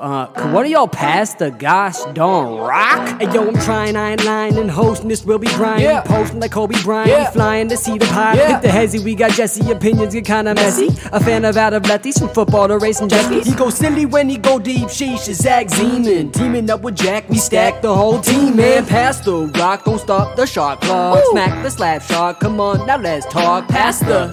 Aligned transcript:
Uh, 0.00 0.26
could 0.26 0.52
one 0.52 0.64
of 0.64 0.70
y'all 0.70 0.86
pass 0.86 1.34
the 1.34 1.50
gosh 1.50 1.96
darn 2.12 2.56
rock? 2.60 3.20
Hey, 3.20 3.26
yo, 3.34 3.48
I'm 3.48 3.54
trying, 3.54 3.96
I 3.96 4.12
ain't 4.12 4.24
lying, 4.24 4.56
and 4.56 4.70
hosting 4.70 5.08
this 5.08 5.24
will 5.24 5.38
be 5.40 5.48
Brian. 5.56 5.80
Yeah. 5.80 6.02
Posting 6.02 6.38
like 6.38 6.52
Kobe 6.52 6.80
Bryant, 6.84 7.08
Yeah. 7.08 7.30
flying 7.30 7.68
to 7.68 7.76
see 7.76 7.98
the 7.98 8.06
pod. 8.06 8.36
Yeah. 8.36 8.52
Hit 8.52 8.62
the 8.62 8.68
hezzy, 8.68 9.02
we 9.02 9.16
got 9.16 9.32
Jesse, 9.32 9.68
opinions 9.72 10.14
get 10.14 10.24
kinda 10.24 10.54
messy. 10.54 10.86
A 11.12 11.18
fan 11.18 11.44
of 11.44 11.56
out 11.56 11.72
of 11.74 11.82
lefties, 11.82 12.16
from 12.16 12.28
football 12.28 12.68
to 12.68 12.78
racing 12.78 13.10
skis. 13.10 13.44
He 13.44 13.52
go 13.52 13.70
silly 13.70 14.06
when 14.06 14.28
he 14.28 14.36
go 14.36 14.60
deep, 14.60 14.86
sheesh, 14.86 15.32
Zach 15.34 15.66
Zeman. 15.66 16.32
Teaming 16.32 16.70
up 16.70 16.82
with 16.82 16.94
Jack, 16.94 17.28
we 17.28 17.36
stack 17.36 17.82
the 17.82 17.92
whole 17.92 18.20
team, 18.20 18.54
man. 18.54 18.86
Pass 18.86 19.18
the 19.18 19.46
rock, 19.58 19.84
don't 19.84 19.98
stop 19.98 20.36
the 20.36 20.46
shot 20.46 20.80
clock. 20.80 21.18
Smack 21.32 21.60
the 21.64 21.70
slap 21.72 22.02
shot, 22.02 22.38
come 22.38 22.60
on, 22.60 22.86
now 22.86 22.98
let's 22.98 23.26
talk. 23.26 23.66
Pass 23.66 23.98
the, 23.98 24.32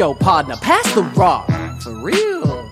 yo, 0.00 0.14
partner, 0.14 0.56
pass 0.56 0.92
the 0.94 1.04
rock. 1.14 1.48
For 1.80 1.92
real. 1.92 2.66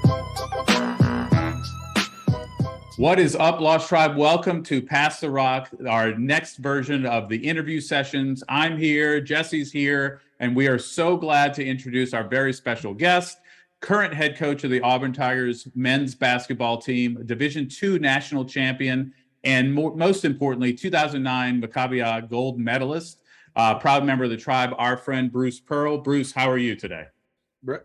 What 2.98 3.20
is 3.20 3.36
up, 3.36 3.60
Lost 3.60 3.88
Tribe? 3.88 4.16
Welcome 4.16 4.64
to 4.64 4.82
Pass 4.82 5.20
the 5.20 5.30
Rock, 5.30 5.70
our 5.88 6.18
next 6.18 6.56
version 6.56 7.06
of 7.06 7.28
the 7.28 7.36
interview 7.36 7.80
sessions. 7.80 8.42
I'm 8.48 8.76
here, 8.76 9.20
Jesse's 9.20 9.70
here, 9.70 10.20
and 10.40 10.56
we 10.56 10.66
are 10.66 10.80
so 10.80 11.16
glad 11.16 11.54
to 11.54 11.64
introduce 11.64 12.12
our 12.12 12.26
very 12.26 12.52
special 12.52 12.92
guest, 12.92 13.38
current 13.78 14.12
head 14.12 14.36
coach 14.36 14.64
of 14.64 14.72
the 14.72 14.80
Auburn 14.80 15.12
Tigers 15.12 15.68
men's 15.76 16.16
basketball 16.16 16.76
team, 16.76 17.22
Division 17.24 17.68
II 17.80 18.00
national 18.00 18.44
champion, 18.44 19.14
and 19.44 19.72
more, 19.72 19.94
most 19.94 20.24
importantly, 20.24 20.74
2009 20.74 21.62
Maccabi 21.62 22.28
gold 22.28 22.58
medalist, 22.58 23.20
uh, 23.54 23.78
proud 23.78 24.04
member 24.04 24.24
of 24.24 24.30
the 24.30 24.36
tribe, 24.36 24.74
our 24.76 24.96
friend 24.96 25.30
Bruce 25.30 25.60
Pearl. 25.60 25.98
Bruce, 25.98 26.32
how 26.32 26.50
are 26.50 26.58
you 26.58 26.74
today? 26.74 27.04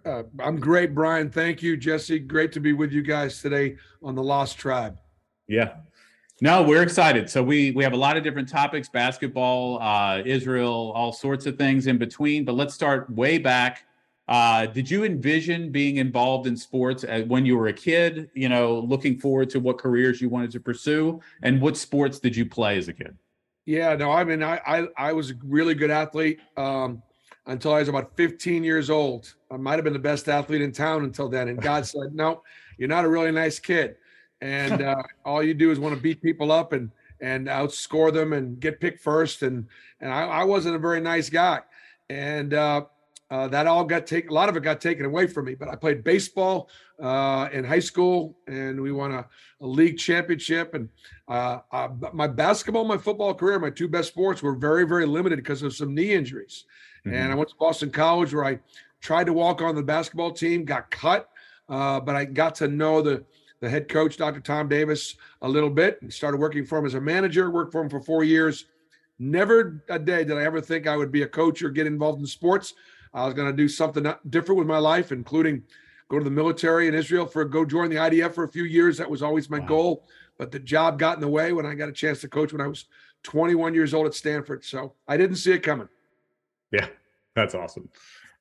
Uh, 0.06 0.24
I'm 0.40 0.60
great, 0.60 0.96
Brian. 0.96 1.30
Thank 1.30 1.62
you, 1.62 1.78
Jesse. 1.78 2.18
Great 2.18 2.52
to 2.54 2.60
be 2.60 2.74
with 2.74 2.92
you 2.92 3.04
guys 3.04 3.44
today 3.44 3.78
on 4.02 4.16
the 4.16 4.24
Lost 4.24 4.58
Tribe. 4.58 4.98
Yeah. 5.48 5.76
No, 6.42 6.64
we're 6.64 6.84
excited. 6.84 7.30
So 7.30 7.42
we 7.42 7.72
we 7.72 7.84
have 7.84 7.94
a 7.94 7.98
lot 7.98 8.18
of 8.18 8.24
different 8.24 8.50
topics: 8.50 8.90
basketball, 8.90 9.82
uh, 9.82 10.22
Israel, 10.26 10.92
all 10.96 11.14
sorts 11.14 11.46
of 11.46 11.58
things 11.58 11.88
in 11.88 11.98
between. 11.98 12.44
But 12.44 12.56
let's 12.56 12.74
start 12.74 13.10
way 13.10 13.38
back. 13.38 13.86
Uh, 14.28 14.66
did 14.66 14.90
you 14.90 15.04
envision 15.04 15.72
being 15.72 15.98
involved 15.98 16.48
in 16.48 16.56
sports 16.56 17.06
when 17.28 17.46
you 17.46 17.58
were 17.58 17.68
a 17.68 17.74
kid? 17.74 18.30
You 18.34 18.50
know, 18.50 18.80
looking 18.80 19.20
forward 19.20 19.50
to 19.52 19.60
what 19.60 19.78
careers 19.78 20.22
you 20.22 20.30
wanted 20.30 20.52
to 20.52 20.60
pursue, 20.60 21.22
and 21.44 21.62
what 21.62 21.78
sports 21.78 22.20
did 22.20 22.36
you 22.36 22.46
play 22.46 22.78
as 22.78 22.88
a 22.88 22.94
kid? 22.94 23.16
Yeah, 23.66 23.96
no, 23.96 24.12
I 24.12 24.24
mean, 24.24 24.44
I 24.44 24.60
I, 24.66 24.88
I 24.98 25.14
was 25.14 25.32
a 25.32 25.36
really 25.44 25.76
good 25.76 25.92
athlete 25.92 26.40
um, 26.58 27.02
until 27.46 27.74
I 27.74 27.80
was 27.80 27.90
about 27.90 28.18
15 28.18 28.64
years 28.64 28.90
old. 28.90 29.34
I 29.52 29.58
might 29.58 29.76
have 29.76 29.84
been 29.84 29.94
the 29.94 30.00
best 30.00 30.28
athlete 30.28 30.62
in 30.62 30.72
town 30.72 31.04
until 31.04 31.30
then, 31.30 31.48
and 31.48 31.62
God 31.62 31.86
said, 31.86 32.14
"No, 32.14 32.44
you're 32.78 32.90
not 32.90 33.06
a 33.06 33.10
really 33.10 33.32
nice 33.32 33.60
kid." 33.60 33.98
And 34.44 34.82
uh, 34.82 35.02
all 35.26 35.42
you 35.42 35.54
do 35.54 35.72
is 35.72 35.80
want 35.80 35.96
to 35.96 36.02
beat 36.02 36.22
people 36.22 36.52
up 36.52 36.74
and 36.74 36.92
and 37.22 37.48
outscore 37.48 38.12
them 38.14 38.34
and 38.34 38.60
get 38.60 38.82
picked 38.82 39.02
first. 39.02 39.42
And 39.42 39.68
and 40.02 40.12
I, 40.12 40.24
I 40.24 40.44
wasn't 40.44 40.76
a 40.76 40.80
very 40.80 41.00
nice 41.00 41.30
guy. 41.30 41.62
And 42.10 42.54
uh, 42.54 42.86
uh, 43.32 43.48
that 43.48 43.66
all 43.66 43.86
got 43.86 44.06
taken 44.06 44.30
a 44.30 44.34
lot 44.34 44.50
of 44.50 44.58
it 44.58 44.64
got 44.64 44.82
taken 44.82 45.06
away 45.06 45.28
from 45.28 45.46
me. 45.46 45.56
But 45.56 45.70
I 45.70 45.76
played 45.76 46.04
baseball 46.04 46.70
uh, 47.02 47.48
in 47.54 47.64
high 47.64 47.80
school 47.80 48.36
and 48.46 48.82
we 48.82 48.92
won 48.92 49.14
a, 49.14 49.26
a 49.62 49.66
league 49.66 49.98
championship. 49.98 50.74
And 50.74 50.90
uh, 51.30 51.60
uh, 51.72 51.88
my 52.12 52.28
basketball 52.28 52.84
my 52.84 52.98
football 52.98 53.34
career 53.34 53.58
my 53.60 53.70
two 53.70 53.88
best 53.88 54.10
sports 54.10 54.44
were 54.44 54.56
very 54.56 54.86
very 54.86 55.06
limited 55.06 55.38
because 55.38 55.64
of 55.64 55.74
some 55.74 55.96
knee 55.96 56.14
injuries. 56.14 56.66
Mm-hmm. 57.06 57.16
and 57.16 57.32
I 57.32 57.36
went 57.36 57.50
to 57.50 57.56
Boston 57.56 57.92
College 57.92 58.34
where 58.34 58.46
I 58.46 58.60
tried 59.02 59.26
to 59.26 59.34
walk 59.34 59.62
on 59.62 59.76
the 59.76 59.84
basketball 59.84 60.32
team 60.32 60.64
got 60.64 60.90
cut 60.92 61.30
uh, 61.70 62.00
but 62.00 62.16
I 62.16 62.26
got 62.26 62.56
to 62.56 62.68
know 62.68 63.02
the 63.02 63.24
the 63.64 63.70
head 63.70 63.88
coach, 63.88 64.18
Dr. 64.18 64.42
Tom 64.42 64.68
Davis, 64.68 65.16
a 65.42 65.48
little 65.48 65.70
bit 65.70 65.98
and 66.02 66.14
started 66.14 66.38
working 66.38 66.66
for 66.66 66.78
him 66.78 66.86
as 66.86 66.96
a 66.96 67.02
manager, 67.02 67.50
worked 67.50 67.72
for 67.72 67.82
him 67.82 67.90
for 67.90 68.02
four 68.02 68.26
years. 68.26 68.66
Never 69.20 69.82
a 69.88 69.98
day 69.98 70.26
did 70.26 70.38
I 70.38 70.44
ever 70.44 70.60
think 70.60 70.86
I 70.86 70.98
would 70.98 71.14
be 71.14 71.22
a 71.22 71.28
coach 71.28 71.62
or 71.64 71.70
get 71.70 71.88
involved 71.88 72.20
in 72.20 72.26
sports. 72.26 72.74
I 73.14 73.24
was 73.26 73.34
going 73.34 73.50
to 73.50 73.56
do 73.56 73.70
something 73.70 74.14
different 74.30 74.60
with 74.60 74.68
my 74.68 74.80
life, 74.80 75.14
including 75.14 75.64
go 76.10 76.20
to 76.20 76.26
the 76.26 76.32
military 76.32 76.90
in 76.90 76.94
Israel 76.94 77.26
for 77.26 77.46
go 77.46 77.64
join 77.64 77.90
the 77.90 77.96
IDF 77.96 78.34
for 78.34 78.44
a 78.44 78.50
few 78.50 78.66
years. 78.66 78.98
That 78.98 79.10
was 79.10 79.24
always 79.24 79.50
my 79.50 79.60
wow. 79.60 79.66
goal. 79.66 80.08
But 80.38 80.52
the 80.52 80.60
job 80.60 81.00
got 81.00 81.16
in 81.16 81.22
the 81.22 81.30
way 81.30 81.54
when 81.54 81.66
I 81.66 81.74
got 81.74 81.88
a 81.88 81.94
chance 81.94 82.20
to 82.22 82.28
coach 82.28 82.52
when 82.52 82.60
I 82.60 82.68
was 82.68 82.88
21 83.24 83.74
years 83.74 83.94
old 83.94 84.08
at 84.08 84.14
Stanford. 84.14 84.66
So 84.66 84.96
I 85.08 85.16
didn't 85.16 85.38
see 85.38 85.54
it 85.54 85.60
coming. 85.60 85.88
Yeah, 86.72 86.88
that's 87.34 87.56
awesome. 87.56 87.88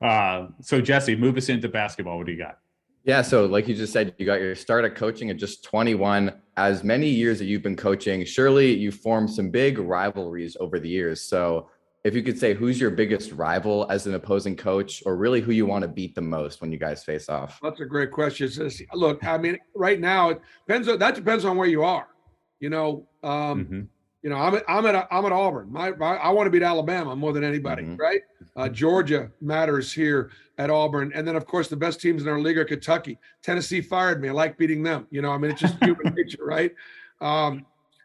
Uh, 0.01 0.49
so 0.63 0.81
Jesse, 0.81 1.15
move 1.15 1.37
us 1.37 1.49
into 1.49 1.69
basketball. 1.69 2.19
What 2.19 2.27
do 2.27 2.33
you 2.33 2.39
got? 2.39 2.59
Yeah, 3.05 3.23
so 3.23 3.47
like 3.47 3.67
you 3.67 3.75
just 3.75 3.93
said, 3.93 4.15
you 4.19 4.27
got 4.27 4.41
your 4.41 4.55
start 4.55 4.85
at 4.85 4.95
coaching 4.95 5.31
at 5.31 5.37
just 5.37 5.65
21. 5.65 6.33
As 6.57 6.85
many 6.85 7.09
years 7.09 7.39
that 7.39 7.47
you've 7.47 7.63
been 7.63 7.77
coaching, 7.77 8.25
surely 8.25 8.75
you've 8.75 8.97
formed 8.97 9.31
some 9.31 9.51
big 9.51 9.79
rivalries 9.79 10.57
over 10.61 10.79
the 10.79 10.89
years. 10.89 11.23
So 11.23 11.69
if 12.05 12.15
you 12.15 12.23
could 12.23 12.39
say 12.39 12.55
who's 12.55 12.81
your 12.81 12.91
biggest 12.91 13.33
rival 13.33 13.87
as 13.91 14.07
an 14.07 14.15
opposing 14.15 14.57
coach, 14.57 15.03
or 15.07 15.17
really 15.17 15.41
who 15.41 15.53
you 15.53 15.67
want 15.67 15.83
to 15.83 15.89
beat 15.89 16.15
the 16.15 16.21
most 16.21 16.61
when 16.61 16.73
you 16.73 16.79
guys 16.79 17.05
face 17.05 17.29
off? 17.29 17.59
That's 17.63 17.81
a 17.81 17.85
great 17.85 18.11
question. 18.11 18.51
Look, 18.93 19.25
I 19.25 19.39
mean, 19.39 19.59
right 19.75 20.01
now 20.01 20.31
it 20.31 20.41
depends 20.67 20.89
on 20.89 20.99
that 20.99 21.15
depends 21.15 21.45
on 21.45 21.57
where 21.57 21.69
you 21.69 21.85
are. 21.85 22.09
You 22.59 22.71
know, 22.71 23.07
um, 23.23 23.65
mm-hmm. 23.65 23.81
you 24.23 24.31
know, 24.31 24.37
I'm 24.37 24.55
at 24.55 24.65
I'm 24.69 24.87
at 24.87 25.09
I'm 25.11 25.25
at 25.25 25.33
Auburn. 25.33 25.73
My, 25.73 25.91
my 25.93 26.17
I 26.17 26.31
want 26.31 26.47
to 26.47 26.51
beat 26.51 26.63
Alabama 26.63 27.15
more 27.15 27.33
than 27.33 27.45
anybody, 27.45 27.83
mm-hmm. 27.83 27.97
right? 27.97 28.23
Uh, 28.55 28.69
Georgia 28.69 29.31
matters 29.41 29.93
here 29.93 30.31
at 30.59 30.71
Auburn. 30.71 31.13
And 31.15 31.27
then, 31.27 31.37
of 31.37 31.47
course, 31.47 31.69
the 31.69 31.77
best 31.77 32.01
teams 32.01 32.23
in 32.23 32.29
our 32.29 32.41
league 32.41 32.59
are 32.59 32.65
Kentucky. 32.65 33.19
Tennessee 33.43 33.81
fired 33.81 34.21
me. 34.21 34.29
I 34.29 34.33
like 34.33 34.59
beating 34.59 34.83
them. 34.83 35.07
You 35.11 35.23
know, 35.23 35.31
I 35.31 35.39
mean, 35.39 35.51
it's 35.51 35.61
just 35.61 35.83
human 35.83 36.15
nature, 36.17 36.45
right? 36.45 36.75
Um, 37.21 37.65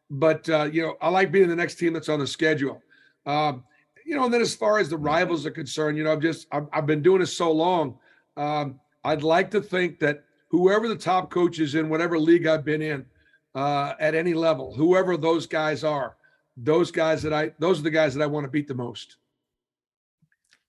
but, 0.09 0.49
uh, 0.49 0.69
you 0.71 0.81
know, 0.81 0.95
I 1.01 1.09
like 1.09 1.31
beating 1.31 1.49
the 1.49 1.55
next 1.55 1.75
team 1.75 1.93
that's 1.93 2.07
on 2.07 2.19
the 2.19 2.27
schedule. 2.27 2.81
Um, 3.25 3.63
you 4.05 4.15
know, 4.15 4.23
and 4.23 4.33
then 4.33 4.39
as 4.39 4.55
far 4.55 4.79
as 4.79 4.89
the 4.89 4.97
rivals 4.97 5.45
are 5.45 5.51
concerned, 5.51 5.97
you 5.97 6.05
know, 6.05 6.13
I've 6.13 6.21
just, 6.21 6.47
I've, 6.51 6.67
I've 6.71 6.85
been 6.85 7.01
doing 7.01 7.19
this 7.19 7.35
so 7.35 7.51
long. 7.51 7.97
Um, 8.37 8.79
I'd 9.03 9.23
like 9.23 9.51
to 9.51 9.61
think 9.61 9.99
that 9.99 10.23
whoever 10.47 10.87
the 10.87 10.95
top 10.95 11.29
coach 11.29 11.59
is 11.59 11.75
in 11.75 11.89
whatever 11.89 12.17
league 12.17 12.47
I've 12.47 12.63
been 12.63 12.81
in 12.81 13.05
uh, 13.53 13.95
at 13.99 14.15
any 14.15 14.33
level, 14.33 14.73
whoever 14.73 15.17
those 15.17 15.45
guys 15.45 15.83
are, 15.83 16.15
those 16.55 16.89
guys 16.89 17.21
that 17.23 17.33
I, 17.33 17.51
those 17.59 17.79
are 17.79 17.83
the 17.83 17.89
guys 17.89 18.15
that 18.15 18.23
I 18.23 18.27
want 18.27 18.45
to 18.45 18.49
beat 18.49 18.69
the 18.69 18.73
most 18.73 19.17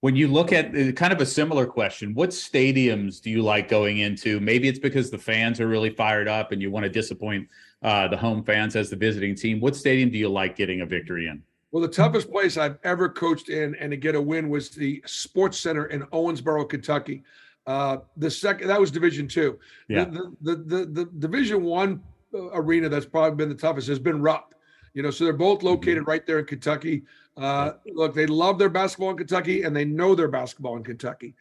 when 0.01 0.15
you 0.15 0.29
look 0.29 0.53
at 0.53 0.77
uh, 0.77 0.93
kind 0.93 1.13
of 1.13 1.21
a 1.21 1.27
similar 1.27 1.67
question, 1.67 2.15
what 2.15 2.31
stadiums 2.31 3.21
do 3.21 3.31
you 3.31 3.43
like 3.43 3.69
going 3.69 3.99
into? 3.99 4.39
Maybe 4.41 4.69
it's 4.69 4.79
because 4.79 5.11
the 5.11 5.19
fans 5.19 5.61
are 5.61 5.67
really 5.67 5.91
fired 5.91 6.29
up 6.29 6.53
and 6.53 6.63
you 6.63 6.71
want 6.71 6.85
to 6.85 6.91
disappoint 6.91 7.49
uh, 7.83 8.09
the 8.09 8.17
home 8.17 8.45
fans 8.45 8.77
as 8.77 8.91
the 8.91 8.97
visiting 8.97 9.35
team. 9.35 9.61
What 9.61 9.75
stadium 9.75 10.11
do 10.11 10.19
you 10.19 10.29
like 10.29 10.57
getting 10.57 10.83
a 10.83 10.87
victory 10.87 11.27
in? 11.27 11.43
Well, 11.71 11.83
the 11.83 11.89
toughest 11.89 12.31
place 12.31 12.57
I've 12.57 12.79
ever 12.85 13.09
coached 13.09 13.51
in 13.51 13.75
and 13.75 13.91
to 13.91 13.97
get 13.97 14.15
a 14.15 14.21
win 14.21 14.49
was 14.49 14.71
the 14.71 15.03
Sports 15.05 15.59
Center 15.59 15.87
in 15.87 16.03
Owensboro, 16.05 16.69
Kentucky. 16.69 17.25
Uh, 17.67 17.99
the 18.17 18.31
second 18.31 18.69
that 18.69 18.81
was 18.81 18.91
Division 18.91 19.29
Two. 19.29 19.59
Yeah. 19.89 20.05
The, 20.05 20.35
the, 20.41 20.57
the, 20.57 20.85
the 20.87 21.05
Division 21.19 21.63
One 21.63 22.03
uh, 22.33 22.47
arena 22.53 22.89
that's 22.89 23.05
probably 23.05 23.37
been 23.37 23.51
the 23.51 23.55
toughest 23.55 23.89
has 23.89 23.99
been 23.99 24.23
Rupp. 24.23 24.55
You 24.95 25.03
know, 25.03 25.11
so 25.11 25.25
they're 25.25 25.35
both 25.35 25.63
located 25.63 25.99
mm-hmm. 25.99 26.11
right 26.11 26.27
there 26.27 26.39
in 26.39 26.47
Kentucky. 26.47 27.03
Uh, 27.39 27.75
look, 27.95 28.15
they 28.15 28.27
love 28.27 28.59
their 28.59 28.69
basketball 28.69 29.11
in 29.11 29.17
Kentucky 29.17 29.63
and 29.63 29.75
they 29.75 29.85
know 29.85 30.15
their 30.15 30.29
basketball 30.29 30.77
in 30.77 30.83
Kentucky. 30.83 31.35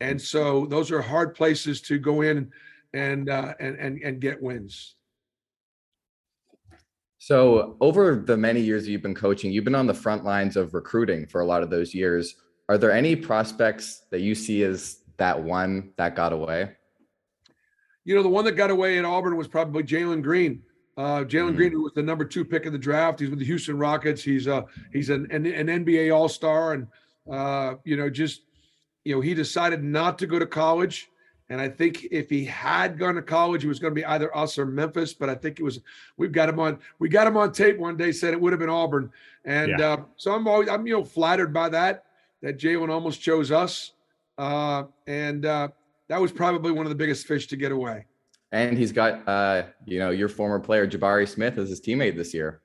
And 0.00 0.20
so 0.20 0.66
those 0.66 0.90
are 0.90 1.00
hard 1.00 1.34
places 1.34 1.80
to 1.82 1.98
go 1.98 2.22
in 2.22 2.50
and 2.92 3.30
uh, 3.30 3.54
and, 3.60 3.76
and 3.76 4.02
and 4.02 4.20
get 4.20 4.42
wins. 4.42 4.96
So 7.18 7.76
over 7.80 8.16
the 8.16 8.36
many 8.36 8.60
years 8.60 8.86
you've 8.86 9.02
been 9.02 9.14
coaching, 9.14 9.52
you've 9.52 9.64
been 9.64 9.74
on 9.74 9.86
the 9.86 9.94
front 9.94 10.24
lines 10.24 10.56
of 10.56 10.74
recruiting 10.74 11.26
for 11.26 11.40
a 11.40 11.46
lot 11.46 11.62
of 11.62 11.70
those 11.70 11.94
years. 11.94 12.34
Are 12.68 12.76
there 12.76 12.92
any 12.92 13.14
prospects 13.14 14.02
that 14.10 14.20
you 14.20 14.34
see 14.34 14.62
as 14.64 14.98
that 15.16 15.40
one 15.40 15.92
that 15.96 16.16
got 16.16 16.32
away? 16.32 16.72
You 18.04 18.14
know, 18.14 18.22
the 18.22 18.28
one 18.28 18.44
that 18.44 18.52
got 18.52 18.70
away 18.70 18.98
in 18.98 19.04
Auburn 19.04 19.36
was 19.36 19.48
probably 19.48 19.84
Jalen 19.84 20.22
Green. 20.22 20.62
Uh, 20.96 21.24
Jalen 21.24 21.48
mm-hmm. 21.48 21.56
Green, 21.56 21.72
who 21.72 21.82
was 21.82 21.92
the 21.92 22.02
number 22.02 22.24
two 22.24 22.44
pick 22.44 22.66
in 22.66 22.72
the 22.72 22.78
draft, 22.78 23.20
he's 23.20 23.30
with 23.30 23.40
the 23.40 23.44
Houston 23.44 23.78
Rockets. 23.78 24.22
He's 24.22 24.46
uh 24.46 24.62
he's 24.92 25.10
an 25.10 25.26
an, 25.30 25.46
an 25.46 25.66
NBA 25.84 26.14
All 26.14 26.28
Star, 26.28 26.74
and 26.74 26.86
uh, 27.30 27.74
you 27.84 27.96
know, 27.96 28.08
just 28.08 28.42
you 29.04 29.14
know, 29.14 29.20
he 29.20 29.34
decided 29.34 29.82
not 29.82 30.18
to 30.18 30.26
go 30.26 30.38
to 30.38 30.46
college. 30.46 31.10
And 31.50 31.60
I 31.60 31.68
think 31.68 32.06
if 32.10 32.30
he 32.30 32.44
had 32.44 32.98
gone 32.98 33.16
to 33.16 33.22
college, 33.22 33.62
he 33.62 33.68
was 33.68 33.78
going 33.78 33.90
to 33.90 33.94
be 33.94 34.04
either 34.04 34.34
us 34.36 34.58
or 34.58 34.64
Memphis. 34.64 35.12
But 35.12 35.28
I 35.28 35.34
think 35.34 35.60
it 35.60 35.62
was 35.62 35.80
we've 36.16 36.32
got 36.32 36.48
him 36.48 36.58
on 36.58 36.78
we 36.98 37.08
got 37.08 37.26
him 37.26 37.36
on 37.36 37.52
tape 37.52 37.78
one 37.78 37.96
day. 37.96 38.12
Said 38.12 38.32
it 38.32 38.40
would 38.40 38.52
have 38.52 38.60
been 38.60 38.70
Auburn, 38.70 39.10
and 39.44 39.78
yeah. 39.78 39.92
uh, 39.92 40.02
so 40.16 40.32
I'm 40.32 40.46
always 40.46 40.68
I'm 40.68 40.86
you 40.86 40.94
know 40.94 41.04
flattered 41.04 41.52
by 41.52 41.68
that 41.70 42.04
that 42.40 42.58
Jalen 42.58 42.88
almost 42.88 43.20
chose 43.20 43.50
us, 43.50 43.92
uh, 44.38 44.84
and 45.06 45.44
uh, 45.44 45.68
that 46.08 46.20
was 46.20 46.30
probably 46.30 46.72
one 46.72 46.86
of 46.86 46.90
the 46.90 46.96
biggest 46.96 47.26
fish 47.26 47.46
to 47.48 47.56
get 47.56 47.72
away 47.72 48.06
and 48.54 48.78
he's 48.78 48.92
got 48.92 49.26
uh, 49.28 49.64
you 49.84 49.98
know 49.98 50.10
your 50.10 50.28
former 50.28 50.60
player 50.60 50.86
Jabari 50.86 51.28
Smith 51.28 51.58
as 51.58 51.68
his 51.68 51.80
teammate 51.80 52.16
this 52.16 52.32
year. 52.32 52.60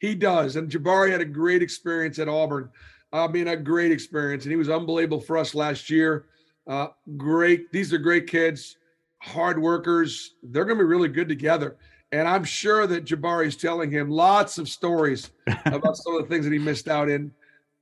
He 0.00 0.14
does, 0.14 0.56
and 0.56 0.70
Jabari 0.70 1.10
had 1.10 1.20
a 1.20 1.24
great 1.24 1.62
experience 1.62 2.18
at 2.18 2.28
Auburn. 2.28 2.70
I 3.12 3.26
mean, 3.28 3.48
a 3.48 3.56
great 3.56 3.90
experience, 3.90 4.44
and 4.44 4.52
he 4.52 4.56
was 4.56 4.68
unbelievable 4.68 5.20
for 5.20 5.38
us 5.38 5.54
last 5.54 5.88
year. 5.88 6.26
Uh, 6.66 6.88
great, 7.16 7.72
these 7.72 7.92
are 7.92 7.98
great 7.98 8.26
kids. 8.26 8.76
hard 9.20 9.60
workers. 9.60 10.34
They're 10.42 10.64
going 10.64 10.78
to 10.78 10.84
be 10.84 10.88
really 10.88 11.08
good 11.08 11.28
together. 11.28 11.76
And 12.12 12.28
I'm 12.28 12.44
sure 12.44 12.86
that 12.86 13.04
Jabari's 13.04 13.56
telling 13.56 13.90
him 13.90 14.10
lots 14.10 14.58
of 14.58 14.68
stories 14.68 15.30
about 15.64 15.96
some 15.96 16.14
of 16.14 16.22
the 16.22 16.28
things 16.28 16.44
that 16.44 16.52
he 16.52 16.58
missed 16.58 16.88
out 16.88 17.08
in 17.08 17.32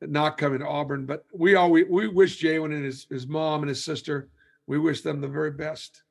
not 0.00 0.38
coming 0.38 0.60
to 0.60 0.66
Auburn. 0.66 1.04
But 1.04 1.24
we 1.32 1.54
all 1.54 1.70
we, 1.70 1.84
we 1.84 2.08
wish 2.08 2.40
Jalen 2.40 2.74
and 2.74 2.84
his, 2.84 3.06
his 3.10 3.26
mom 3.26 3.62
and 3.62 3.68
his 3.68 3.84
sister, 3.84 4.28
we 4.66 4.78
wish 4.78 5.02
them 5.02 5.20
the 5.20 5.28
very 5.28 5.50
best. 5.50 6.02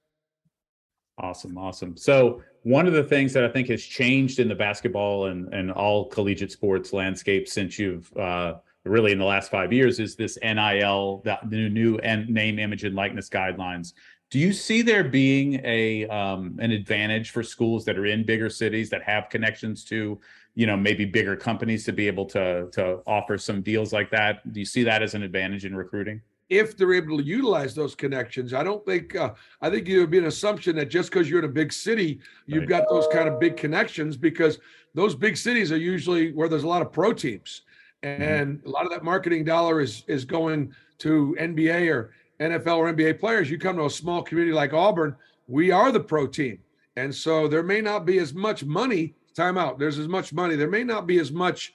Awesome, 1.18 1.58
awesome. 1.58 1.96
So 1.96 2.42
one 2.64 2.88
of 2.88 2.94
the 2.94 3.04
things 3.04 3.32
that 3.34 3.46
I 3.46 3.48
think 3.48 3.70
has 3.70 3.82
changed 3.82 4.40
in 4.40 4.50
the 4.50 4.56
basketball 4.56 5.28
and, 5.28 5.54
and 5.54 5.72
all 5.72 6.10
collegiate 6.10 6.52
sports 6.52 6.92
landscape 6.92 7.48
since 7.48 7.80
you've 7.80 8.16
uh, 8.18 8.56
really 8.84 9.14
in 9.14 9.18
the 9.18 9.26
last 9.26 9.50
five 9.50 9.72
years 9.72 10.00
is 10.00 10.16
this 10.16 10.38
NIL, 10.44 11.22
the 11.24 11.40
new, 11.50 11.70
new 11.70 11.98
name, 12.28 12.60
image, 12.60 12.84
and 12.84 12.96
likeness 12.96 13.30
guidelines. 13.30 13.94
Do 14.30 14.40
you 14.40 14.52
see 14.52 14.82
there 14.82 15.04
being 15.04 15.62
a 15.64 16.08
um, 16.08 16.58
an 16.60 16.72
advantage 16.72 17.30
for 17.30 17.44
schools 17.44 17.86
that 17.86 17.98
are 17.98 18.08
in 18.08 18.26
bigger 18.26 18.50
cities 18.50 18.90
that 18.90 19.04
have 19.04 19.30
connections 19.30 19.86
to, 19.86 20.20
you 20.56 20.66
know, 20.66 20.76
maybe 20.76 21.06
bigger 21.06 21.36
companies 21.36 21.86
to 21.86 21.94
be 21.94 22.08
able 22.08 22.26
to 22.26 22.68
to 22.72 23.00
offer 23.08 23.38
some 23.38 23.62
deals 23.62 23.94
like 23.94 24.10
that? 24.12 24.52
Do 24.52 24.60
you 24.60 24.66
see 24.66 24.84
that 24.84 25.04
as 25.04 25.14
an 25.14 25.24
advantage 25.24 25.64
in 25.64 25.76
recruiting? 25.76 26.22
If 26.50 26.78
they're 26.78 26.94
able 26.94 27.18
to 27.18 27.24
utilize 27.24 27.74
those 27.74 27.96
connections, 27.96 28.54
I 28.54 28.64
don't 28.64 28.86
think 28.86 29.16
uh, 29.16 29.34
I 29.62 29.70
think 29.70 29.88
it 29.88 30.00
would 30.00 30.12
be 30.12 30.20
an 30.20 30.26
assumption 30.26 30.76
that 30.76 30.90
just 30.90 31.10
because 31.10 31.30
you're 31.30 31.40
in 31.40 31.46
a 31.46 31.50
big 31.50 31.74
city, 31.74 32.20
you've 32.46 32.62
right. 32.62 32.70
got 32.70 32.90
those 32.90 33.08
kind 33.12 33.28
of 33.28 33.40
big 33.40 33.58
connections 33.58 34.16
because 34.16 34.60
those 34.94 35.16
big 35.16 35.38
cities 35.38 35.72
are 35.72 35.78
usually 35.78 36.32
where 36.34 36.48
there's 36.48 36.64
a 36.64 36.68
lot 36.68 36.84
of 36.84 36.92
pro 36.92 37.14
teams, 37.14 37.64
mm-hmm. 38.04 38.22
and 38.22 38.60
mm-hmm. 38.60 38.68
a 38.68 38.72
lot 38.72 38.86
of 38.86 38.92
that 38.92 39.04
marketing 39.04 39.44
dollar 39.44 39.82
is 39.82 40.04
is 40.08 40.24
going 40.24 40.74
to 41.00 41.36
NBA 41.40 41.92
or 41.92 42.12
NFL 42.40 42.78
or 42.78 42.94
NBA 42.94 43.20
players. 43.20 43.50
You 43.50 43.58
come 43.58 43.78
to 43.78 43.86
a 43.86 43.90
small 43.90 44.22
community 44.22 44.54
like 44.54 44.74
Auburn, 44.74 45.16
we 45.48 45.72
are 45.72 45.92
the 45.92 46.00
pro 46.00 46.28
team. 46.28 46.60
And 46.96 47.14
so 47.14 47.48
there 47.48 47.64
may 47.64 47.82
not 47.82 48.06
be 48.06 48.20
as 48.20 48.34
much 48.34 48.64
money, 48.64 49.16
time 49.36 49.58
out, 49.58 49.80
there's 49.80 50.00
as 50.00 50.08
much 50.08 50.34
money. 50.34 50.56
There 50.56 50.70
may 50.70 50.84
not 50.84 51.08
be 51.08 51.20
as 51.20 51.32
much 51.32 51.74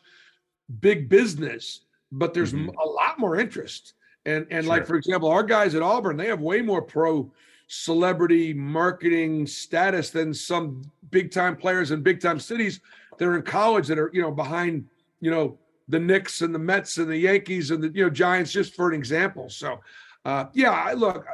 big 0.80 1.08
business, 1.08 1.82
but 2.12 2.32
there's 2.32 2.52
mm-hmm. 2.52 2.68
a 2.78 2.86
lot 2.86 3.18
more 3.18 3.38
interest. 3.38 3.94
And 4.26 4.46
and 4.50 4.64
sure. 4.64 4.74
like 4.74 4.86
for 4.86 4.96
example, 4.96 5.30
our 5.30 5.42
guys 5.42 5.74
at 5.74 5.82
Auburn, 5.82 6.16
they 6.16 6.26
have 6.26 6.40
way 6.40 6.62
more 6.62 6.82
pro 6.82 7.30
celebrity 7.68 8.52
marketing 8.52 9.46
status 9.46 10.10
than 10.10 10.34
some 10.34 10.82
big 11.10 11.30
time 11.30 11.56
players 11.56 11.90
in 11.90 12.02
big 12.02 12.20
time 12.20 12.38
cities 12.38 12.80
that 13.18 13.26
are 13.26 13.36
in 13.36 13.42
college 13.42 13.86
that 13.86 13.98
are, 13.98 14.10
you 14.12 14.20
know, 14.20 14.30
behind, 14.30 14.84
you 15.20 15.30
know, 15.30 15.56
the 15.88 15.98
Knicks 15.98 16.40
and 16.42 16.54
the 16.54 16.58
Mets 16.58 16.98
and 16.98 17.08
the 17.08 17.16
Yankees 17.16 17.70
and 17.70 17.82
the 17.82 17.88
you 17.88 18.04
know 18.04 18.10
Giants, 18.10 18.52
just 18.52 18.74
for 18.74 18.88
an 18.88 18.94
example. 18.94 19.48
So 19.48 19.80
uh, 20.24 20.46
yeah, 20.52 20.70
I 20.70 20.92
look, 20.92 21.26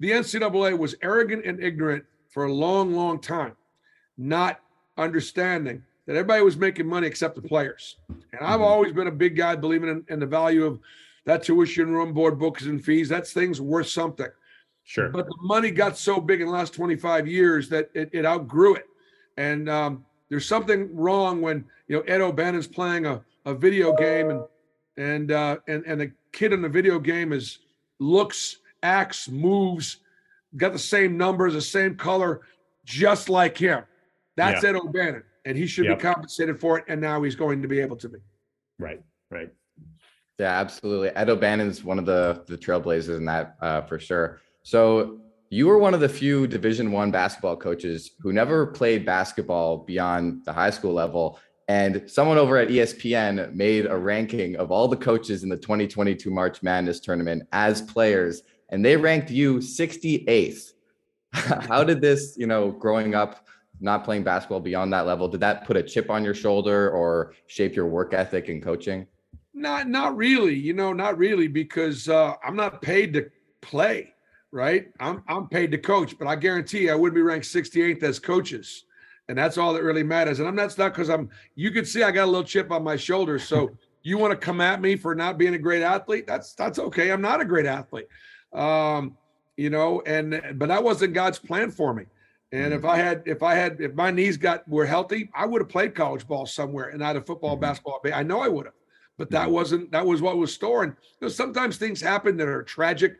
the 0.00 0.10
NCAA 0.10 0.78
was 0.78 0.94
arrogant 1.02 1.44
and 1.44 1.62
ignorant 1.62 2.04
for 2.28 2.44
a 2.44 2.52
long, 2.52 2.94
long 2.94 3.20
time, 3.20 3.56
not 4.18 4.60
understanding 4.98 5.82
that 6.06 6.12
everybody 6.12 6.42
was 6.42 6.56
making 6.56 6.86
money 6.86 7.06
except 7.06 7.34
the 7.34 7.42
players. 7.42 7.96
And 8.08 8.40
I've 8.40 8.56
mm-hmm. 8.56 8.62
always 8.62 8.92
been 8.92 9.08
a 9.08 9.12
big 9.12 9.36
guy 9.36 9.56
believing 9.56 9.88
in, 9.88 10.04
in, 10.08 10.20
the 10.20 10.26
value 10.26 10.64
of 10.64 10.78
that 11.26 11.42
tuition, 11.42 11.92
room, 11.92 12.12
board, 12.12 12.38
books, 12.38 12.64
and 12.64 12.82
fees. 12.82 13.08
That's 13.08 13.32
things 13.32 13.60
worth 13.60 13.88
something. 13.88 14.28
Sure. 14.84 15.08
But 15.08 15.26
the 15.26 15.36
money 15.42 15.70
got 15.72 15.98
so 15.98 16.20
big 16.20 16.40
in 16.40 16.46
the 16.46 16.52
last 16.52 16.72
25 16.72 17.26
years 17.26 17.68
that 17.68 17.90
it, 17.92 18.08
it 18.12 18.24
outgrew 18.24 18.76
it. 18.76 18.86
And 19.36 19.68
um, 19.68 20.04
there's 20.30 20.46
something 20.46 20.94
wrong 20.94 21.42
when 21.42 21.64
you 21.88 21.96
know 21.96 22.02
Ed 22.02 22.20
O'Bannon's 22.20 22.68
playing 22.68 23.04
a, 23.04 23.22
a 23.44 23.54
video 23.54 23.94
game 23.94 24.30
and 24.30 24.44
and 24.96 25.32
uh, 25.32 25.58
and 25.68 25.84
and 25.86 26.00
the 26.00 26.12
kid 26.32 26.52
in 26.52 26.62
the 26.62 26.68
video 26.68 26.98
game 26.98 27.32
is 27.32 27.58
looks, 27.98 28.58
acts, 28.82 29.28
moves, 29.28 29.98
got 30.56 30.72
the 30.72 30.78
same 30.78 31.16
numbers, 31.16 31.54
the 31.54 31.60
same 31.60 31.96
color, 31.96 32.42
just 32.84 33.28
like 33.28 33.58
him. 33.58 33.82
That's 34.36 34.62
yeah. 34.62 34.70
Ed 34.70 34.76
O'Bannon, 34.76 35.24
and 35.44 35.56
he 35.56 35.66
should 35.66 35.86
yep. 35.86 35.98
be 35.98 36.02
compensated 36.02 36.60
for 36.60 36.78
it. 36.78 36.84
And 36.88 37.00
now 37.00 37.22
he's 37.22 37.34
going 37.34 37.60
to 37.62 37.68
be 37.68 37.80
able 37.80 37.96
to 37.96 38.08
be. 38.08 38.18
Right, 38.78 39.02
right. 39.30 39.50
Yeah, 40.38 40.60
absolutely. 40.60 41.08
Ed 41.10 41.30
O'Bannon's 41.30 41.82
one 41.82 41.98
of 41.98 42.06
the 42.06 42.44
the 42.46 42.58
trailblazers 42.58 43.16
in 43.16 43.24
that 43.24 43.56
uh, 43.60 43.82
for 43.82 43.98
sure. 43.98 44.40
So 44.62 45.20
you 45.48 45.66
were 45.66 45.78
one 45.78 45.94
of 45.94 46.00
the 46.00 46.08
few 46.08 46.46
Division 46.46 46.92
One 46.92 47.10
basketball 47.10 47.56
coaches 47.56 48.10
who 48.20 48.32
never 48.32 48.66
played 48.66 49.06
basketball 49.06 49.78
beyond 49.78 50.44
the 50.44 50.52
high 50.52 50.70
school 50.70 50.92
level. 50.92 51.38
And 51.68 52.08
someone 52.08 52.38
over 52.38 52.58
at 52.58 52.68
ESPN 52.68 53.52
made 53.54 53.86
a 53.86 53.96
ranking 53.96 54.56
of 54.56 54.70
all 54.70 54.86
the 54.88 54.96
coaches 54.96 55.42
in 55.42 55.48
the 55.48 55.56
2022 55.56 56.30
March 56.30 56.62
Madness 56.62 57.00
tournament 57.00 57.42
as 57.52 57.82
players, 57.82 58.42
and 58.68 58.84
they 58.84 58.96
ranked 58.96 59.30
you 59.30 59.56
68th. 59.56 60.72
How 61.32 61.82
did 61.82 62.00
this, 62.00 62.36
you 62.36 62.46
know, 62.46 62.70
growing 62.70 63.14
up, 63.16 63.46
not 63.80 64.04
playing 64.04 64.22
basketball 64.22 64.60
beyond 64.60 64.92
that 64.92 65.06
level, 65.06 65.26
did 65.26 65.40
that 65.40 65.64
put 65.64 65.76
a 65.76 65.82
chip 65.82 66.08
on 66.08 66.24
your 66.24 66.34
shoulder 66.34 66.90
or 66.90 67.34
shape 67.46 67.74
your 67.74 67.86
work 67.86 68.14
ethic 68.14 68.48
and 68.48 68.62
coaching? 68.62 69.06
Not, 69.56 69.88
not 69.88 70.16
really. 70.16 70.54
You 70.54 70.74
know, 70.74 70.92
not 70.92 71.18
really, 71.18 71.48
because 71.48 72.08
uh, 72.08 72.34
I'm 72.44 72.54
not 72.54 72.80
paid 72.80 73.12
to 73.14 73.28
play, 73.60 74.14
right? 74.52 74.88
I'm, 75.00 75.24
I'm 75.26 75.48
paid 75.48 75.72
to 75.72 75.78
coach, 75.78 76.16
but 76.18 76.28
I 76.28 76.36
guarantee 76.36 76.90
I 76.90 76.94
wouldn't 76.94 77.16
be 77.16 77.22
ranked 77.22 77.46
68th 77.46 78.02
as 78.04 78.20
coaches 78.20 78.84
and 79.28 79.36
that's 79.36 79.58
all 79.58 79.72
that 79.74 79.82
really 79.82 80.02
matters. 80.02 80.38
And 80.38 80.48
I'm 80.48 80.54
not 80.54 80.72
stuck 80.72 80.94
because 80.94 81.10
I'm. 81.10 81.28
You 81.54 81.70
can 81.70 81.84
see 81.84 82.02
I 82.02 82.10
got 82.10 82.24
a 82.24 82.30
little 82.30 82.44
chip 82.44 82.70
on 82.70 82.84
my 82.84 82.96
shoulder. 82.96 83.38
So 83.38 83.76
you 84.02 84.18
want 84.18 84.32
to 84.32 84.36
come 84.36 84.60
at 84.60 84.80
me 84.80 84.96
for 84.96 85.14
not 85.14 85.38
being 85.38 85.54
a 85.54 85.58
great 85.58 85.82
athlete? 85.82 86.26
That's 86.26 86.54
that's 86.54 86.78
okay. 86.78 87.10
I'm 87.10 87.22
not 87.22 87.40
a 87.40 87.44
great 87.44 87.66
athlete, 87.66 88.06
um, 88.52 89.16
you 89.56 89.70
know. 89.70 90.02
And 90.06 90.40
but 90.54 90.68
that 90.68 90.82
wasn't 90.82 91.14
God's 91.14 91.38
plan 91.38 91.70
for 91.70 91.92
me. 91.92 92.04
And 92.52 92.72
if 92.72 92.82
mm-hmm. 92.82 92.90
I 92.90 92.96
had, 92.98 93.22
if 93.26 93.42
I 93.42 93.54
had, 93.54 93.80
if 93.80 93.94
my 93.94 94.12
knees 94.12 94.36
got 94.36 94.66
were 94.68 94.86
healthy, 94.86 95.28
I 95.34 95.46
would 95.46 95.60
have 95.60 95.68
played 95.68 95.94
college 95.94 96.26
ball 96.26 96.46
somewhere 96.46 96.88
and 96.88 97.02
a 97.02 97.20
football, 97.20 97.54
mm-hmm. 97.54 97.62
basketball. 97.62 98.00
I 98.14 98.22
know 98.22 98.40
I 98.40 98.48
would 98.48 98.66
have, 98.66 98.74
but 99.18 99.30
that 99.30 99.44
mm-hmm. 99.44 99.52
wasn't. 99.52 99.92
That 99.92 100.06
was 100.06 100.22
what 100.22 100.36
was 100.36 100.52
stored. 100.52 100.96
You 101.20 101.26
know, 101.26 101.28
sometimes 101.28 101.76
things 101.76 102.00
happen 102.00 102.36
that 102.36 102.48
are 102.48 102.62
tragic 102.62 103.16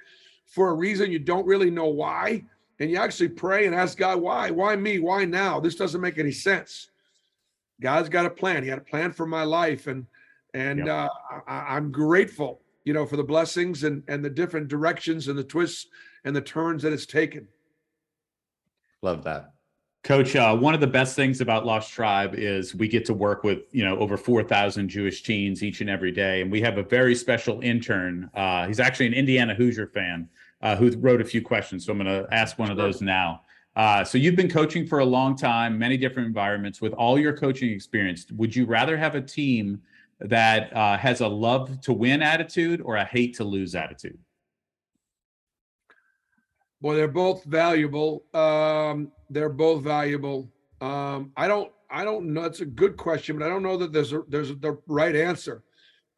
for 0.46 0.70
a 0.70 0.74
reason 0.74 1.10
you 1.10 1.18
don't 1.18 1.46
really 1.46 1.70
know 1.70 1.88
why 1.88 2.44
and 2.78 2.90
you 2.90 2.98
actually 2.98 3.28
pray 3.28 3.66
and 3.66 3.74
ask 3.74 3.96
God, 3.96 4.20
why? 4.20 4.50
Why 4.50 4.76
me? 4.76 4.98
Why 4.98 5.24
now? 5.24 5.60
This 5.60 5.76
doesn't 5.76 6.00
make 6.00 6.18
any 6.18 6.32
sense. 6.32 6.88
God's 7.80 8.08
got 8.08 8.26
a 8.26 8.30
plan. 8.30 8.62
He 8.62 8.68
had 8.68 8.78
a 8.78 8.82
plan 8.82 9.12
for 9.12 9.26
my 9.26 9.42
life, 9.42 9.86
and 9.86 10.06
and 10.54 10.80
yep. 10.80 10.88
uh, 10.88 11.08
I, 11.46 11.76
I'm 11.76 11.90
grateful, 11.90 12.60
you 12.84 12.92
know, 12.92 13.06
for 13.06 13.16
the 13.16 13.24
blessings 13.24 13.84
and 13.84 14.02
and 14.08 14.24
the 14.24 14.30
different 14.30 14.68
directions 14.68 15.28
and 15.28 15.38
the 15.38 15.44
twists 15.44 15.86
and 16.24 16.34
the 16.34 16.40
turns 16.40 16.82
that 16.82 16.92
it's 16.92 17.06
taken. 17.06 17.48
Love 19.02 19.24
that. 19.24 19.52
Coach, 20.06 20.36
uh, 20.36 20.56
one 20.56 20.72
of 20.72 20.78
the 20.80 20.86
best 20.86 21.16
things 21.16 21.40
about 21.40 21.66
Lost 21.66 21.92
Tribe 21.92 22.36
is 22.36 22.76
we 22.76 22.86
get 22.86 23.04
to 23.06 23.12
work 23.12 23.42
with 23.42 23.62
you 23.72 23.84
know 23.84 23.98
over 23.98 24.16
four 24.16 24.44
thousand 24.44 24.88
Jewish 24.88 25.24
teens 25.24 25.64
each 25.64 25.80
and 25.80 25.90
every 25.90 26.12
day, 26.12 26.42
and 26.42 26.52
we 26.52 26.60
have 26.60 26.78
a 26.78 26.84
very 26.84 27.12
special 27.12 27.60
intern. 27.60 28.30
Uh, 28.32 28.68
he's 28.68 28.78
actually 28.78 29.08
an 29.08 29.14
Indiana 29.14 29.52
Hoosier 29.52 29.88
fan, 29.88 30.28
uh, 30.62 30.76
who 30.76 30.96
wrote 30.98 31.20
a 31.20 31.24
few 31.24 31.42
questions. 31.42 31.84
So 31.84 31.92
I'm 31.92 31.98
going 31.98 32.22
to 32.22 32.32
ask 32.32 32.56
one 32.56 32.70
of 32.70 32.76
those 32.76 33.02
now. 33.02 33.42
Uh, 33.74 34.04
so 34.04 34.16
you've 34.16 34.36
been 34.36 34.48
coaching 34.48 34.86
for 34.86 35.00
a 35.00 35.04
long 35.04 35.36
time, 35.36 35.76
many 35.76 35.96
different 35.96 36.28
environments. 36.28 36.80
With 36.80 36.92
all 36.92 37.18
your 37.18 37.36
coaching 37.36 37.72
experience, 37.72 38.30
would 38.30 38.54
you 38.54 38.64
rather 38.64 38.96
have 38.96 39.16
a 39.16 39.20
team 39.20 39.82
that 40.20 40.72
uh, 40.72 40.96
has 40.96 41.20
a 41.20 41.26
love 41.26 41.80
to 41.80 41.92
win 41.92 42.22
attitude 42.22 42.80
or 42.80 42.94
a 42.94 43.04
hate 43.04 43.34
to 43.38 43.44
lose 43.44 43.74
attitude? 43.74 44.16
Boy, 46.80 46.96
they're 46.96 47.08
both 47.08 47.44
valuable. 47.44 48.24
Um, 48.34 49.10
they're 49.30 49.48
both 49.48 49.82
valuable. 49.82 50.50
Um, 50.80 51.32
I 51.36 51.48
don't. 51.48 51.72
I 51.88 52.04
don't 52.04 52.32
know. 52.32 52.42
It's 52.42 52.60
a 52.60 52.66
good 52.66 52.96
question, 52.96 53.38
but 53.38 53.46
I 53.46 53.48
don't 53.48 53.62
know 53.62 53.76
that 53.76 53.92
there's 53.92 54.12
a, 54.12 54.22
there's 54.28 54.50
a, 54.50 54.56
the 54.56 54.76
right 54.88 55.14
answer. 55.14 55.62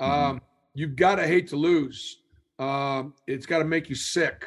Mm-hmm. 0.01 0.11
Um, 0.11 0.37
mm-hmm. 0.37 0.45
You've 0.75 0.97
got 0.97 1.17
to 1.17 1.27
hate 1.27 1.49
to 1.49 1.57
lose. 1.57 2.21
Um, 2.59 3.15
it's 3.27 3.47
got 3.47 3.59
to 3.59 3.65
make 3.65 3.89
you 3.89 3.95
sick. 3.95 4.47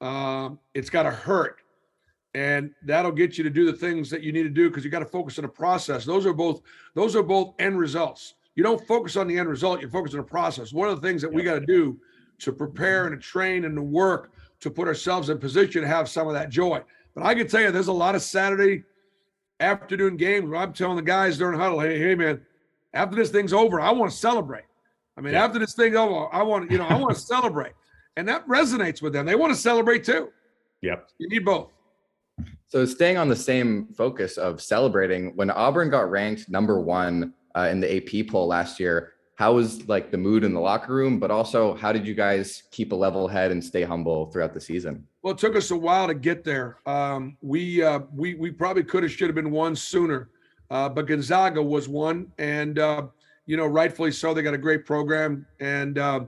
Um, 0.00 0.58
it's 0.74 0.90
got 0.90 1.02
to 1.04 1.10
hurt. 1.10 1.62
And 2.34 2.70
that'll 2.84 3.12
get 3.12 3.36
you 3.36 3.44
to 3.44 3.50
do 3.50 3.66
the 3.66 3.76
things 3.76 4.08
that 4.10 4.22
you 4.22 4.32
need 4.32 4.44
to 4.44 4.48
do 4.48 4.70
because 4.70 4.84
you 4.84 4.90
got 4.90 5.00
to 5.00 5.06
focus 5.06 5.38
on 5.38 5.42
the 5.42 5.48
process. 5.48 6.04
Those 6.04 6.24
are 6.24 6.32
both 6.32 6.62
those 6.94 7.14
are 7.14 7.22
both 7.22 7.54
end 7.58 7.78
results. 7.78 8.34
You 8.54 8.62
don't 8.62 8.86
focus 8.86 9.16
on 9.16 9.26
the 9.26 9.38
end 9.38 9.48
result, 9.48 9.80
you 9.80 9.88
focus 9.88 10.14
on 10.14 10.18
the 10.18 10.26
process. 10.26 10.72
One 10.72 10.88
of 10.88 11.00
the 11.00 11.06
things 11.06 11.22
that 11.22 11.32
we 11.32 11.42
got 11.42 11.58
to 11.58 11.66
do 11.66 11.98
to 12.40 12.52
prepare 12.52 13.06
and 13.06 13.20
to 13.20 13.26
train 13.26 13.64
and 13.64 13.76
to 13.76 13.82
work 13.82 14.32
to 14.62 14.70
put 14.70 14.88
ourselves 14.88 15.28
in 15.28 15.38
position 15.38 15.82
to 15.82 15.88
have 15.88 16.08
some 16.08 16.26
of 16.26 16.34
that 16.34 16.48
joy. 16.48 16.80
But 17.14 17.24
I 17.24 17.34
can 17.34 17.46
tell 17.46 17.60
you 17.60 17.70
there's 17.70 17.88
a 17.88 17.92
lot 17.92 18.14
of 18.14 18.22
Saturday 18.22 18.84
afternoon 19.60 20.16
games 20.16 20.48
where 20.48 20.60
I'm 20.60 20.72
telling 20.72 20.96
the 20.96 21.02
guys 21.02 21.36
during 21.36 21.58
huddle, 21.58 21.80
hey, 21.80 21.98
hey 21.98 22.14
man, 22.14 22.40
after 22.94 23.16
this 23.16 23.30
thing's 23.30 23.52
over, 23.52 23.80
I 23.80 23.90
want 23.90 24.10
to 24.12 24.16
celebrate. 24.16 24.64
I 25.16 25.20
mean, 25.20 25.34
yeah. 25.34 25.44
after 25.44 25.58
this 25.58 25.74
thing 25.74 25.94
over, 25.96 26.32
I 26.32 26.42
want 26.42 26.70
you 26.70 26.78
know 26.78 26.86
I 26.86 26.94
want 26.96 27.14
to 27.14 27.20
celebrate, 27.34 27.72
and 28.16 28.26
that 28.28 28.46
resonates 28.48 29.02
with 29.02 29.12
them. 29.12 29.26
They 29.26 29.34
want 29.34 29.52
to 29.52 29.58
celebrate 29.58 30.04
too. 30.04 30.30
Yep. 30.80 31.08
You 31.18 31.28
need 31.28 31.44
both. 31.44 31.70
So 32.68 32.86
staying 32.86 33.18
on 33.18 33.28
the 33.28 33.36
same 33.36 33.88
focus 33.96 34.38
of 34.38 34.62
celebrating, 34.62 35.36
when 35.36 35.50
Auburn 35.50 35.90
got 35.90 36.10
ranked 36.10 36.48
number 36.48 36.80
one 36.80 37.34
uh, 37.54 37.68
in 37.70 37.80
the 37.80 37.96
AP 37.96 38.28
poll 38.28 38.46
last 38.46 38.80
year, 38.80 39.12
how 39.42 39.54
was 39.54 39.88
like 39.88 40.12
the 40.12 40.16
mood 40.16 40.44
in 40.44 40.54
the 40.54 40.60
locker 40.60 40.94
room? 40.94 41.18
But 41.18 41.32
also, 41.32 41.74
how 41.74 41.90
did 41.90 42.06
you 42.06 42.14
guys 42.14 42.62
keep 42.70 42.92
a 42.92 42.94
level 42.94 43.26
head 43.26 43.50
and 43.50 43.62
stay 43.62 43.82
humble 43.82 44.30
throughout 44.30 44.54
the 44.54 44.60
season? 44.60 45.04
Well, 45.20 45.32
it 45.32 45.38
took 45.38 45.56
us 45.56 45.72
a 45.72 45.76
while 45.76 46.06
to 46.06 46.14
get 46.14 46.44
there. 46.44 46.78
Um, 46.86 47.36
we 47.42 47.82
uh, 47.82 48.02
we 48.14 48.34
we 48.34 48.52
probably 48.52 48.84
could 48.84 49.02
have 49.02 49.10
should 49.10 49.26
have 49.26 49.34
been 49.34 49.50
one 49.50 49.74
sooner, 49.74 50.30
uh, 50.70 50.88
but 50.88 51.08
Gonzaga 51.08 51.60
was 51.60 51.88
one, 51.88 52.30
and 52.38 52.78
uh, 52.78 53.08
you 53.46 53.56
know 53.56 53.66
rightfully 53.66 54.12
so. 54.12 54.32
They 54.32 54.42
got 54.42 54.54
a 54.54 54.58
great 54.58 54.86
program 54.86 55.44
and 55.58 55.98
uh, 55.98 56.20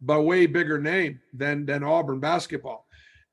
but 0.00 0.22
way 0.22 0.46
bigger 0.46 0.78
name 0.78 1.20
than 1.34 1.66
than 1.66 1.84
Auburn 1.84 2.18
basketball, 2.18 2.86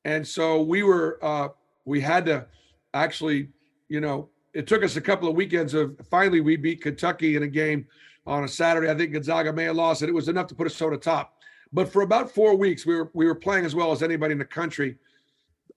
and 0.03 0.27
so 0.27 0.61
we 0.61 0.83
were 0.83 1.19
uh, 1.21 1.47
we 1.85 2.01
had 2.01 2.25
to 2.25 2.45
actually 2.93 3.47
you 3.87 4.01
know 4.01 4.27
it 4.53 4.67
took 4.67 4.83
us 4.83 4.97
a 4.97 5.01
couple 5.01 5.29
of 5.29 5.35
weekends 5.35 5.73
of 5.73 5.95
finally 6.09 6.41
we 6.41 6.57
beat 6.57 6.81
Kentucky 6.81 7.37
in 7.37 7.43
a 7.43 7.47
game 7.47 7.87
on 8.31 8.45
a 8.45 8.47
Saturday. 8.47 8.89
I 8.89 8.95
think 8.95 9.11
Gonzaga 9.11 9.51
may 9.51 9.65
have 9.65 9.75
lost 9.75 10.01
it. 10.01 10.09
It 10.09 10.13
was 10.13 10.29
enough 10.29 10.47
to 10.47 10.55
put 10.55 10.65
us 10.65 10.81
over 10.81 10.95
the 10.95 11.01
top. 11.01 11.35
But 11.73 11.91
for 11.91 12.01
about 12.01 12.31
four 12.31 12.55
weeks, 12.55 12.85
we 12.85 12.95
were 12.95 13.11
we 13.13 13.25
were 13.25 13.35
playing 13.35 13.65
as 13.65 13.75
well 13.75 13.91
as 13.91 14.01
anybody 14.01 14.31
in 14.31 14.39
the 14.39 14.45
country. 14.45 14.97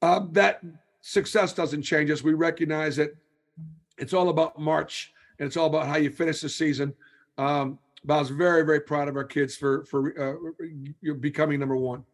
Uh, 0.00 0.20
that 0.32 0.62
success 1.00 1.52
doesn't 1.52 1.82
change 1.82 2.10
us. 2.10 2.22
We 2.22 2.34
recognize 2.34 2.96
that 2.96 3.16
it's 3.98 4.12
all 4.12 4.28
about 4.28 4.58
March 4.58 5.12
and 5.38 5.46
it's 5.46 5.56
all 5.56 5.66
about 5.66 5.86
how 5.86 5.96
you 5.96 6.10
finish 6.10 6.40
the 6.40 6.48
season. 6.48 6.94
Um, 7.38 7.78
but 8.04 8.14
I 8.14 8.18
was 8.20 8.30
very 8.30 8.64
very 8.64 8.80
proud 8.80 9.08
of 9.08 9.16
our 9.16 9.24
kids 9.24 9.56
for 9.56 9.84
for 9.86 9.98
uh, 10.20 11.12
becoming 11.14 11.58
number 11.58 11.76
one. 11.76 12.04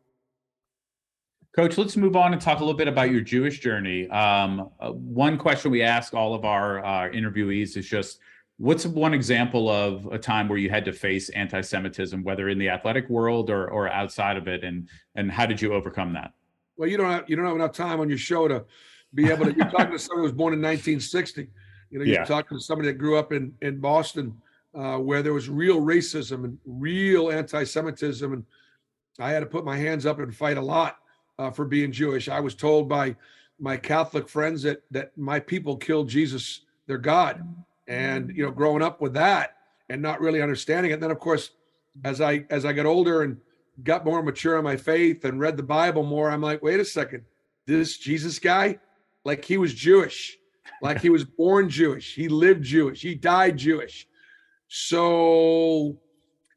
Coach, 1.55 1.77
let's 1.77 1.97
move 1.97 2.17
on 2.17 2.33
and 2.33 2.41
talk 2.41 2.59
a 2.59 2.65
little 2.65 2.79
bit 2.79 2.89
about 2.89 3.11
your 3.11 3.21
Jewish 3.21 3.59
journey. 3.59 4.09
Um, 4.09 4.71
uh, 4.79 4.93
one 4.93 5.37
question 5.37 5.71
we 5.71 5.83
ask 5.83 6.15
all 6.15 6.33
of 6.33 6.45
our 6.45 6.83
uh, 6.85 7.11
interviewees 7.11 7.77
is 7.77 7.89
just 7.89 8.21
What's 8.61 8.85
one 8.85 9.15
example 9.15 9.71
of 9.71 10.05
a 10.13 10.19
time 10.19 10.47
where 10.47 10.59
you 10.59 10.69
had 10.69 10.85
to 10.85 10.93
face 10.93 11.31
anti-Semitism, 11.31 12.23
whether 12.23 12.51
in 12.51 12.59
the 12.59 12.69
athletic 12.69 13.09
world 13.09 13.49
or 13.49 13.71
or 13.71 13.89
outside 13.89 14.37
of 14.37 14.49
it, 14.49 14.65
and 14.65 14.87
and 15.15 15.33
how 15.33 15.47
did 15.47 15.63
you 15.63 15.73
overcome 15.73 16.13
that? 16.13 16.35
Well, 16.77 16.87
you 16.87 16.99
don't 16.99 17.11
have 17.11 17.25
you 17.27 17.37
don't 17.37 17.47
have 17.47 17.57
enough 17.57 17.73
time 17.73 18.01
on 18.01 18.11
your 18.11 18.19
show 18.19 18.49
to 18.49 18.67
be 19.15 19.31
able 19.31 19.47
to. 19.47 19.55
You're 19.57 19.71
talking 19.71 19.93
to 19.93 19.99
somebody 19.99 20.19
who 20.19 20.23
was 20.25 20.33
born 20.33 20.53
in 20.53 20.61
1960. 20.61 21.49
You 21.89 21.99
know, 21.99 22.05
you're 22.05 22.17
yeah. 22.17 22.25
talking 22.27 22.59
to 22.59 22.63
somebody 22.63 22.89
that 22.89 22.99
grew 22.99 23.17
up 23.17 23.33
in 23.33 23.55
in 23.63 23.81
Boston, 23.81 24.37
uh, 24.75 24.99
where 24.99 25.23
there 25.23 25.33
was 25.33 25.49
real 25.49 25.81
racism 25.81 26.45
and 26.45 26.59
real 26.67 27.31
anti-Semitism, 27.31 28.31
and 28.31 28.45
I 29.19 29.31
had 29.31 29.41
to 29.41 29.47
put 29.47 29.65
my 29.65 29.79
hands 29.79 30.05
up 30.05 30.19
and 30.19 30.37
fight 30.37 30.59
a 30.59 30.63
lot 30.63 30.99
uh, 31.39 31.51
for 31.51 31.65
being 31.65 31.93
Jewish. 31.93 32.29
I 32.29 32.41
was 32.41 32.55
told 32.55 32.91
by 32.91 33.17
my 33.59 33.79
Catholic 33.79 34.29
friends 34.29 34.63
that 34.65 34.83
that 34.91 35.17
my 35.17 35.41
people 35.41 35.79
killed 35.79 36.11
Jesus, 36.11 36.67
their 36.87 36.99
God 36.99 37.43
and 37.91 38.35
you 38.35 38.45
know 38.45 38.53
growing 38.53 38.83
up 38.83 39.03
with 39.03 39.13
that 39.13 39.57
and 39.91 40.01
not 40.01 40.21
really 40.21 40.41
understanding 40.41 40.93
it. 40.93 40.95
And 40.95 41.03
then 41.03 41.11
of 41.11 41.19
course 41.19 41.51
as 42.05 42.21
i 42.21 42.47
as 42.49 42.65
i 42.65 42.73
got 42.73 42.87
older 42.87 43.23
and 43.23 43.37
got 43.83 44.05
more 44.05 44.23
mature 44.23 44.57
in 44.57 44.65
my 44.65 44.77
faith 44.77 45.25
and 45.25 45.41
read 45.41 45.57
the 45.57 45.63
bible 45.63 46.05
more 46.05 46.31
i'm 46.31 46.41
like 46.41 46.63
wait 46.63 46.81
a 46.81 46.85
second. 46.85 47.25
This 47.67 47.99
jesus 47.99 48.39
guy 48.39 48.79
like 49.25 49.45
he 49.45 49.59
was 49.59 49.75
jewish. 49.75 50.39
Like 50.81 51.01
he 51.01 51.11
was 51.11 51.25
born 51.25 51.69
jewish. 51.69 52.15
He 52.15 52.29
lived 52.29 52.63
jewish. 52.63 53.03
He 53.03 53.15
died 53.15 53.59
jewish. 53.59 54.09
So 54.69 55.99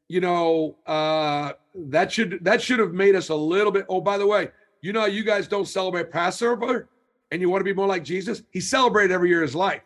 you 0.08 0.20
know 0.20 0.76
uh 0.86 1.52
that 1.74 2.12
should 2.12 2.38
that 2.44 2.62
should 2.62 2.78
have 2.78 2.92
made 2.92 3.16
us 3.16 3.30
a 3.30 3.34
little 3.34 3.72
bit 3.72 3.86
oh 3.88 4.00
by 4.00 4.18
the 4.18 4.26
way 4.26 4.50
you 4.82 4.92
know 4.92 5.06
you 5.06 5.24
guys 5.24 5.48
don't 5.48 5.66
celebrate 5.66 6.10
passover 6.10 6.88
and 7.32 7.40
you 7.40 7.48
want 7.50 7.60
to 7.60 7.64
be 7.64 7.72
more 7.72 7.88
like 7.88 8.04
jesus? 8.04 8.44
He 8.52 8.60
celebrated 8.60 9.12
every 9.12 9.30
year 9.30 9.42
of 9.42 9.48
his 9.48 9.56
life. 9.56 9.82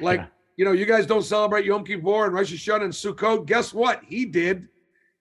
Like 0.00 0.20
you 0.56 0.64
know, 0.64 0.72
you 0.72 0.86
guys 0.86 1.06
don't 1.06 1.22
celebrate 1.22 1.64
Yom 1.64 1.84
Kippur 1.84 2.26
and 2.26 2.34
Rosh 2.34 2.52
Hashanah 2.52 2.84
and 2.84 2.92
Sukkot. 2.92 3.46
Guess 3.46 3.72
what? 3.72 4.02
He 4.04 4.24
did. 4.24 4.68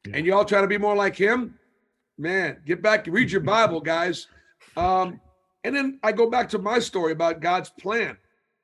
Yeah. 0.06 0.18
And 0.18 0.26
you 0.26 0.34
all 0.34 0.46
try 0.46 0.62
to 0.62 0.68
be 0.68 0.78
more 0.78 0.96
like 0.96 1.16
him. 1.16 1.58
Man, 2.18 2.58
get 2.66 2.82
back, 2.82 3.08
read 3.08 3.32
your 3.32 3.42
Bible, 3.42 3.80
guys. 3.82 4.28
Um, 4.76 5.20
and 5.64 5.76
then 5.76 6.00
I 6.04 6.12
go 6.12 6.30
back 6.30 6.50
to 6.50 6.60
my 6.60 6.80
story 6.80 7.12
about 7.12 7.40
God's 7.40 7.70
plan. 7.70 8.18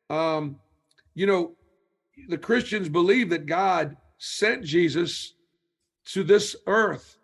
Um, 0.10 0.60
you 1.14 1.26
know, 1.26 1.54
the 2.28 2.38
Christians 2.38 2.90
believe 2.90 3.30
that 3.30 3.46
God 3.46 3.98
sent 4.18 4.64
Jesus 4.64 5.34
to 6.06 6.24
this 6.24 6.56
earth 6.66 7.18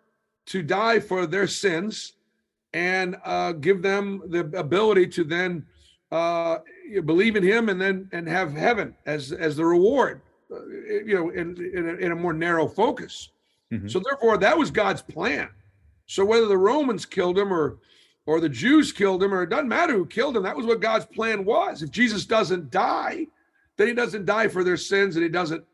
to 0.46 0.62
die 0.62 1.00
for 1.00 1.26
their 1.26 1.46
sins 1.46 2.12
and 2.72 3.16
uh, 3.24 3.52
give 3.52 3.82
them 3.82 4.22
the 4.28 4.40
ability 4.58 5.06
to 5.06 5.24
then 5.24 5.66
uh, 6.14 6.60
you 6.88 7.02
believe 7.02 7.34
in 7.34 7.42
him 7.42 7.68
and 7.68 7.80
then 7.80 8.08
and 8.12 8.28
have 8.28 8.52
heaven 8.52 8.94
as 9.04 9.32
as 9.32 9.56
the 9.56 9.64
reward 9.64 10.20
uh, 10.52 10.64
you 10.66 11.14
know 11.14 11.30
in 11.30 11.56
in 11.74 11.88
a, 11.88 11.92
in 11.94 12.12
a, 12.12 12.14
more 12.14 12.32
narrow 12.32 12.68
focus. 12.68 13.30
Mm-hmm. 13.72 13.88
so 13.88 13.98
therefore 13.98 14.38
that 14.38 14.56
was 14.56 14.70
god's 14.70 15.02
plan. 15.02 15.48
So 16.06 16.24
whether 16.24 16.46
the 16.46 16.56
romans 16.56 17.04
killed 17.04 17.36
him 17.36 17.52
or 17.52 17.78
or 18.26 18.38
the 18.38 18.48
jews 18.48 18.92
killed 18.92 19.22
him 19.22 19.34
or 19.34 19.42
it 19.42 19.50
doesn't 19.50 19.68
matter 19.68 19.94
who 19.94 20.06
killed 20.06 20.36
him 20.36 20.44
that 20.44 20.56
was 20.56 20.66
what 20.66 20.80
god's 20.80 21.06
plan 21.06 21.44
was. 21.44 21.82
If 21.82 21.90
jesus 21.90 22.24
doesn't 22.24 22.70
die 22.70 23.26
then 23.76 23.88
he 23.88 23.94
doesn't 23.94 24.24
die 24.24 24.46
for 24.46 24.62
their 24.62 24.76
sins 24.76 25.16
and 25.16 25.24
he 25.24 25.28
doesn't 25.28 25.64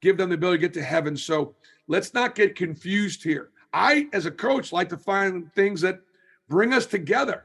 give 0.00 0.16
them 0.16 0.30
the 0.30 0.36
ability 0.36 0.58
to 0.58 0.68
get 0.68 0.72
to 0.74 0.82
heaven. 0.82 1.14
So 1.16 1.54
let's 1.86 2.14
not 2.14 2.34
get 2.34 2.56
confused 2.56 3.22
here. 3.22 3.50
I 3.74 4.08
as 4.14 4.24
a 4.24 4.30
coach 4.30 4.72
like 4.72 4.88
to 4.88 4.96
find 4.96 5.52
things 5.52 5.82
that 5.82 6.00
bring 6.48 6.72
us 6.72 6.86
together 6.86 7.44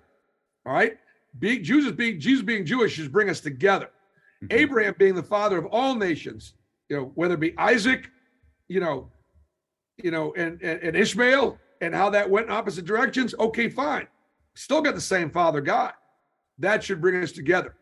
all 0.65 0.73
right 0.73 0.97
being 1.39 1.63
Jesus 1.63 1.91
being 1.91 2.19
Jesus 2.19 2.43
being 2.43 2.65
Jewish 2.65 2.93
should 2.93 3.11
bring 3.11 3.29
us 3.29 3.39
together. 3.39 3.89
Mm-hmm. 4.43 4.59
Abraham 4.59 4.95
being 4.97 5.15
the 5.15 5.23
father 5.23 5.57
of 5.57 5.65
all 5.67 5.95
nations, 5.95 6.53
you 6.89 6.97
know, 6.97 7.11
whether 7.15 7.33
it 7.33 7.39
be 7.39 7.57
Isaac, 7.57 8.09
you 8.67 8.79
know, 8.79 9.09
you 9.97 10.11
know, 10.11 10.33
and, 10.35 10.61
and, 10.61 10.81
and 10.81 10.95
Ishmael, 10.95 11.57
and 11.81 11.93
how 11.93 12.09
that 12.11 12.29
went 12.29 12.47
in 12.47 12.51
opposite 12.51 12.85
directions. 12.85 13.33
Okay, 13.39 13.69
fine. 13.69 14.07
Still 14.55 14.81
got 14.81 14.95
the 14.95 15.01
same 15.01 15.29
father 15.29 15.61
God. 15.61 15.93
That 16.59 16.83
should 16.83 17.01
bring 17.01 17.21
us 17.21 17.31
together. 17.31 17.75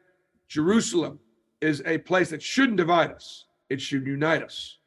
Jerusalem 0.48 1.20
is 1.62 1.82
a 1.86 1.98
place 2.00 2.30
that 2.30 2.42
shouldn't 2.42 2.78
divide 2.78 3.12
us. 3.12 3.46
It 3.70 3.82
should 3.82 4.06
unite 4.06 4.44
us. 4.44 4.78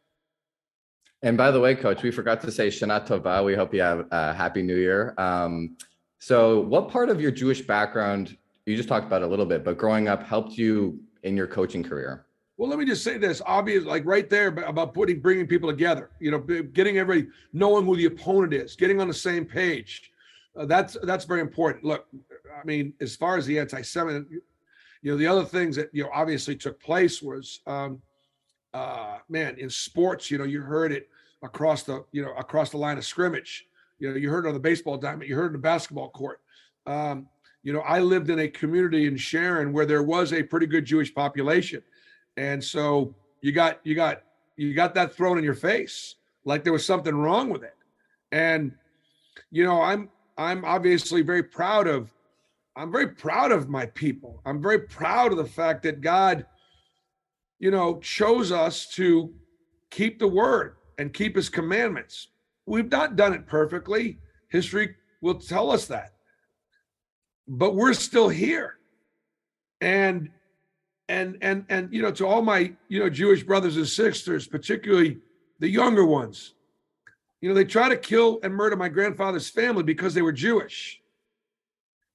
And 1.23 1.37
by 1.37 1.51
the 1.51 1.59
way, 1.59 1.75
Coach, 1.75 2.03
we 2.03 2.11
forgot 2.11 2.41
to 2.43 2.53
say 2.53 2.69
Shana 2.69 3.07
Tova. 3.07 3.45
We 3.45 3.55
hope 3.55 3.75
you 3.75 3.81
have 3.81 4.07
a 4.11 4.33
happy 4.33 4.63
New 4.63 4.77
Year. 4.77 5.15
Um, 5.19 5.77
so, 6.21 6.61
what 6.61 6.89
part 6.89 7.11
of 7.11 7.21
your 7.21 7.31
Jewish 7.31 7.63
background 7.63 8.37
you 8.69 8.77
just 8.77 8.89
talked 8.89 9.07
about 9.07 9.23
a 9.23 9.27
little 9.27 9.47
bit, 9.47 9.65
but 9.65 9.79
growing 9.79 10.09
up 10.09 10.23
helped 10.23 10.57
you 10.57 11.01
in 11.23 11.37
your 11.37 11.47
coaching 11.47 11.83
career? 11.83 12.27
Well, 12.57 12.69
let 12.69 12.79
me 12.79 12.85
just 12.85 13.05
say 13.05 13.19
this 13.19 13.41
obvious, 13.47 13.85
like 13.85 14.05
right 14.05 14.29
there 14.29 14.49
about 14.49 14.93
putting, 14.93 15.21
bringing 15.21 15.47
people 15.47 15.71
together, 15.71 16.11
you 16.19 16.33
know, 16.33 16.41
getting 16.41 16.99
everybody 16.99 17.31
knowing 17.53 17.87
who 17.87 17.97
the 17.97 18.07
opponent 18.07 18.53
is, 18.53 18.75
getting 18.75 19.01
on 19.01 19.07
the 19.07 19.15
same 19.15 19.45
page. 19.45 20.11
Uh, 20.57 20.67
that's, 20.67 20.97
that's 21.05 21.25
very 21.25 21.41
important. 21.41 21.85
Look, 21.85 22.07
I 22.61 22.65
mean, 22.65 22.95
as 23.01 23.15
far 23.15 23.37
as 23.37 23.47
the 23.47 23.61
anti-Semitic, 23.61 24.25
you 25.03 25.13
know, 25.13 25.17
the 25.17 25.27
other 25.29 25.45
things 25.45 25.77
that, 25.77 25.89
you 25.93 26.03
know, 26.03 26.11
obviously 26.13 26.57
took 26.57 26.81
place 26.83 27.23
was, 27.23 27.61
um, 27.69 28.03
uh, 28.75 29.19
man, 29.29 29.57
in 29.59 29.71
sports, 29.71 30.29
you 30.29 30.39
know, 30.39 30.45
you 30.45 30.61
heard 30.61 30.91
it 30.91 31.09
across 31.43 31.85
the, 31.85 32.05
you 32.11 32.23
know, 32.23 32.35
across 32.35 32.71
the 32.71 32.77
line 32.77 32.99
of 32.99 33.05
scrimmage. 33.05 33.69
You 34.01 34.11
know, 34.11 34.17
you 34.17 34.31
heard 34.31 34.45
it 34.45 34.49
on 34.49 34.55
the 34.55 34.61
baseball 34.61 34.97
diamond, 34.97 35.29
you 35.29 35.37
heard 35.37 35.45
it 35.45 35.49
in 35.49 35.53
the 35.53 35.59
basketball 35.59 36.11
court. 36.11 36.41
Um, 36.87 37.29
you 37.63 37.73
know, 37.73 37.81
I 37.81 37.99
lived 37.99 38.31
in 38.31 38.39
a 38.41 38.49
community 38.49 39.07
in 39.07 39.17
Sharon 39.17 39.73
where 39.73 39.87
there 39.87 40.03
was 40.03 40.33
a 40.33 40.43
pretty 40.43 40.67
good 40.67 40.85
Jewish 40.85 41.15
population. 41.15 41.83
And 42.37 42.63
so 42.63 43.15
you 43.41 43.53
got 43.53 43.81
you 43.85 43.95
got 43.95 44.23
you 44.57 44.75
got 44.75 44.95
that 44.95 45.15
thrown 45.15 45.39
in 45.39 45.45
your 45.45 45.55
face 45.55 46.17
like 46.45 46.65
there 46.65 46.73
was 46.73 46.87
something 46.87 47.15
wrong 47.15 47.51
with 47.51 47.63
it. 47.63 47.77
And 48.33 48.73
you 49.51 49.65
know, 49.65 49.83
I'm 49.83 50.09
I'm 50.37 50.65
obviously 50.65 51.23
very 51.23 51.43
proud 51.43 51.87
of 51.87 52.11
I'm 52.77 52.93
very 52.93 53.09
proud 53.09 53.51
of 53.51 53.69
my 53.69 53.87
people. 53.87 54.41
I'm 54.47 54.63
very 54.63 54.81
proud 54.81 55.33
of 55.33 55.39
the 55.39 55.45
fact 55.45 55.83
that 55.83 56.01
God 56.01 56.47
you 57.59 57.73
know 57.73 57.99
chose 57.99 58.53
us 58.53 58.87
to 58.95 59.35
keep 59.91 60.19
the 60.19 60.29
word 60.29 60.77
and 60.99 61.13
keep 61.13 61.35
his 61.35 61.49
commandments. 61.49 62.29
We've 62.67 62.91
not 62.91 63.17
done 63.17 63.33
it 63.33 63.47
perfectly. 63.47 64.19
History 64.49 64.95
will 65.21 65.35
tell 65.35 65.71
us 65.71 65.87
that 65.87 66.15
but 67.49 67.75
we're 67.75 67.95
still 67.95 68.29
here. 68.29 68.77
And 69.81 70.31
and 71.09 71.39
and 71.41 71.65
and 71.69 71.93
you 71.93 72.03
know, 72.03 72.13
to 72.13 72.27
all 72.27 72.43
my 72.43 72.73
you 72.89 73.01
know 73.01 73.09
Jewish 73.09 73.43
brothers 73.43 73.77
and 73.77 73.89
sisters, 73.89 74.47
particularly 74.47 75.19
the 75.59 75.69
younger 75.69 76.05
ones, 76.05 76.55
you 77.41 77.49
know, 77.49 77.55
they 77.55 77.65
try 77.65 77.89
to 77.89 77.97
kill 77.97 78.41
and 78.43 78.55
murder 78.55 78.77
my 78.77 78.89
grandfather's 78.89 79.49
family 79.49 79.83
because 79.83 80.15
they 80.15 80.23
were 80.23 80.33
Jewish. 80.33 81.01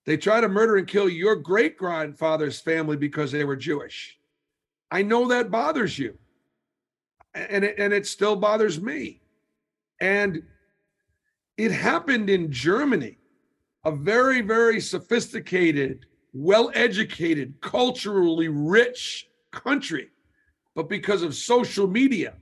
They 0.05 0.17
try 0.17 0.41
to 0.41 0.49
murder 0.49 0.77
and 0.77 0.87
kill 0.87 1.07
your 1.07 1.35
great 1.35 1.77
grandfather's 1.77 2.59
family 2.59 2.97
because 2.97 3.31
they 3.31 3.45
were 3.45 3.55
Jewish. 3.55 4.17
I 4.91 5.01
know 5.01 5.29
that 5.29 5.49
bothers 5.49 5.97
you. 5.97 6.17
And 7.33 7.63
it, 7.63 7.75
and 7.79 7.93
it 7.93 8.05
still 8.05 8.35
bothers 8.35 8.79
me. 8.79 9.21
And 9.99 10.43
it 11.57 11.71
happened 11.71 12.29
in 12.29 12.51
Germany 12.51 13.17
a 13.85 13.91
very, 13.91 14.41
very 14.41 14.79
sophisticated, 14.79 16.05
well 16.33 16.71
educated, 16.73 17.53
culturally 17.61 18.47
rich 18.47 19.27
country. 19.51 20.09
But 20.75 20.89
because 20.89 21.21
of 21.21 21.35
social 21.35 21.87
media 21.87 22.35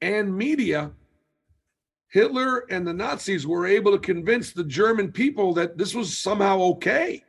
and 0.00 0.36
media, 0.36 0.92
Hitler 2.08 2.66
and 2.70 2.86
the 2.86 2.92
Nazis 2.92 3.46
were 3.46 3.66
able 3.66 3.92
to 3.92 3.98
convince 3.98 4.52
the 4.52 4.64
German 4.64 5.10
people 5.10 5.54
that 5.54 5.78
this 5.78 5.94
was 5.94 6.16
somehow 6.16 6.58
okay. 6.60 7.24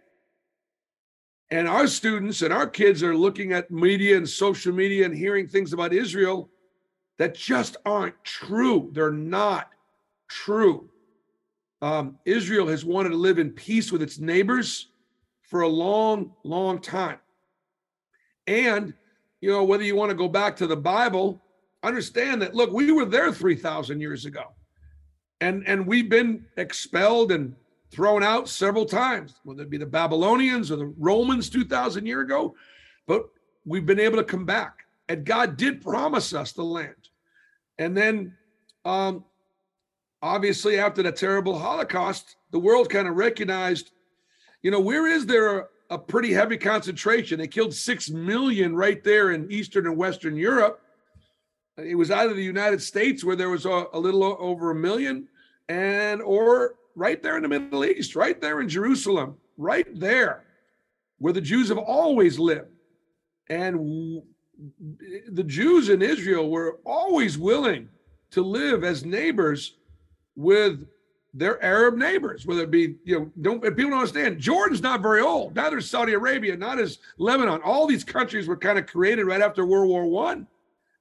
And 1.50 1.68
our 1.68 1.88
students 1.88 2.42
and 2.42 2.54
our 2.54 2.68
kids 2.68 3.02
are 3.02 3.16
looking 3.16 3.54
at 3.54 3.72
media 3.72 4.18
and 4.18 4.28
social 4.28 4.74
media 4.74 5.06
and 5.06 5.16
hearing 5.16 5.48
things 5.48 5.72
about 5.72 5.94
Israel 5.94 6.50
that 7.18 7.36
just 7.36 7.78
aren't 7.86 8.22
true. 8.24 8.90
They're 8.92 9.12
not 9.12 9.70
true. 10.28 10.90
Um, 11.84 12.18
Israel 12.24 12.68
has 12.68 12.86
wanted 12.86 13.10
to 13.10 13.18
live 13.18 13.40
in 13.40 13.50
peace 13.50 13.92
with 13.92 14.02
its 14.02 14.18
neighbors 14.18 14.88
for 15.42 15.64
a 15.64 15.68
long, 15.68 16.32
long 16.46 16.80
time. 16.80 17.18
And, 18.48 18.94
you 19.42 19.50
know, 19.50 19.66
whether 19.66 19.84
you 19.84 19.94
want 19.94 20.10
to 20.10 20.16
go 20.16 20.30
back 20.30 20.56
to 20.58 20.68
the 20.68 20.78
Bible, 20.78 21.42
understand 21.84 22.42
that, 22.42 22.56
look, 22.56 22.72
we 22.72 22.90
were 22.94 23.04
there 23.04 23.34
3,000 23.34 24.00
years 24.00 24.24
ago. 24.24 24.54
And, 25.42 25.68
and 25.68 25.86
we've 25.86 26.08
been 26.08 26.46
expelled 26.56 27.34
and 27.34 27.54
thrown 27.92 28.24
out 28.24 28.48
several 28.48 28.86
times, 28.86 29.42
whether 29.44 29.64
it 29.64 29.70
be 29.70 29.78
the 29.78 29.86
Babylonians 29.86 30.72
or 30.72 30.78
the 30.78 30.94
Romans 30.98 31.50
2,000 31.50 32.06
years 32.06 32.24
ago. 32.24 32.56
But 33.08 33.26
we've 33.66 33.86
been 33.86 34.00
able 34.00 34.20
to 34.20 34.24
come 34.24 34.46
back. 34.46 34.86
And 35.10 35.26
God 35.26 35.58
did 35.58 35.82
promise 35.82 36.34
us 36.34 36.54
the 36.54 36.64
land. 36.64 37.10
And 37.78 37.98
then, 37.98 38.38
um, 38.86 39.26
obviously, 40.24 40.80
after 40.80 41.04
the 41.04 41.12
terrible 41.12 41.60
Holocaust, 41.60 42.38
the 42.52 42.60
world 42.60 42.90
kind 42.90 43.08
of 43.08 43.16
recognized, 43.16 43.92
you 44.62 44.72
know, 44.72 44.80
where 44.80 45.06
is 45.06 45.26
there 45.26 45.68
a, 45.90 45.98
pretty 45.98 46.34
heavy 46.34 46.58
concentration? 46.58 47.38
They 47.38 47.48
killed 47.48 47.74
six 47.74 48.10
million 48.10 48.76
right 48.76 49.04
there 49.04 49.32
in 49.32 49.52
Eastern 49.52 49.86
and 49.86 49.96
Western 49.96 50.36
Europe. 50.36 50.82
It 51.78 51.96
was 51.96 52.10
either 52.10 52.34
the 52.34 52.44
United 52.44 52.82
States 52.82 53.24
where 53.24 53.36
there 53.36 53.50
was 53.50 53.66
a, 53.66 53.86
a 53.94 54.00
little 54.00 54.24
over 54.40 54.72
a 54.72 54.76
million, 54.76 55.28
and 55.70 56.22
or 56.22 56.76
right 56.96 57.22
there 57.22 57.36
in 57.36 57.44
the 57.44 57.50
Middle 57.50 57.86
East, 57.86 58.16
right 58.16 58.40
there 58.40 58.62
in 58.62 58.70
Jerusalem, 58.70 59.38
right 59.58 59.88
there 60.00 60.46
where 61.20 61.34
the 61.34 61.42
Jews 61.42 61.70
have 61.70 61.78
always 61.78 62.40
lived. 62.40 62.70
And 63.50 64.22
the 65.32 65.44
Jews 65.44 65.90
in 65.90 66.02
Israel 66.02 66.50
were 66.50 66.80
always 66.86 67.38
willing 67.38 67.90
to 68.32 68.42
live 68.42 68.84
as 68.84 69.06
neighbors 69.06 69.76
with 70.36 70.88
their 71.34 71.64
Arab 71.64 71.96
neighbors, 71.96 72.46
whether 72.46 72.64
it 72.64 72.72
be, 72.72 72.96
you 73.04 73.20
know, 73.20 73.32
don't 73.42 73.62
people 73.62 73.90
don't 73.90 73.94
understand. 73.94 74.40
Jordan's 74.40 74.82
not 74.82 75.02
very 75.02 75.22
old, 75.22 75.56
neither 75.56 75.80
is 75.80 75.90
Saudi 75.90 76.14
Arabia, 76.14 76.56
not 76.56 76.80
as 76.80 77.00
Lebanon. 77.18 77.62
All 77.64 77.88
these 77.88 78.04
countries 78.04 78.48
were 78.48 78.58
kind 78.58 78.78
of 78.78 78.86
created 78.86 79.26
right 79.26 79.42
after 79.42 79.66
World 79.66 79.90
War 79.90 80.06
One, 80.06 80.48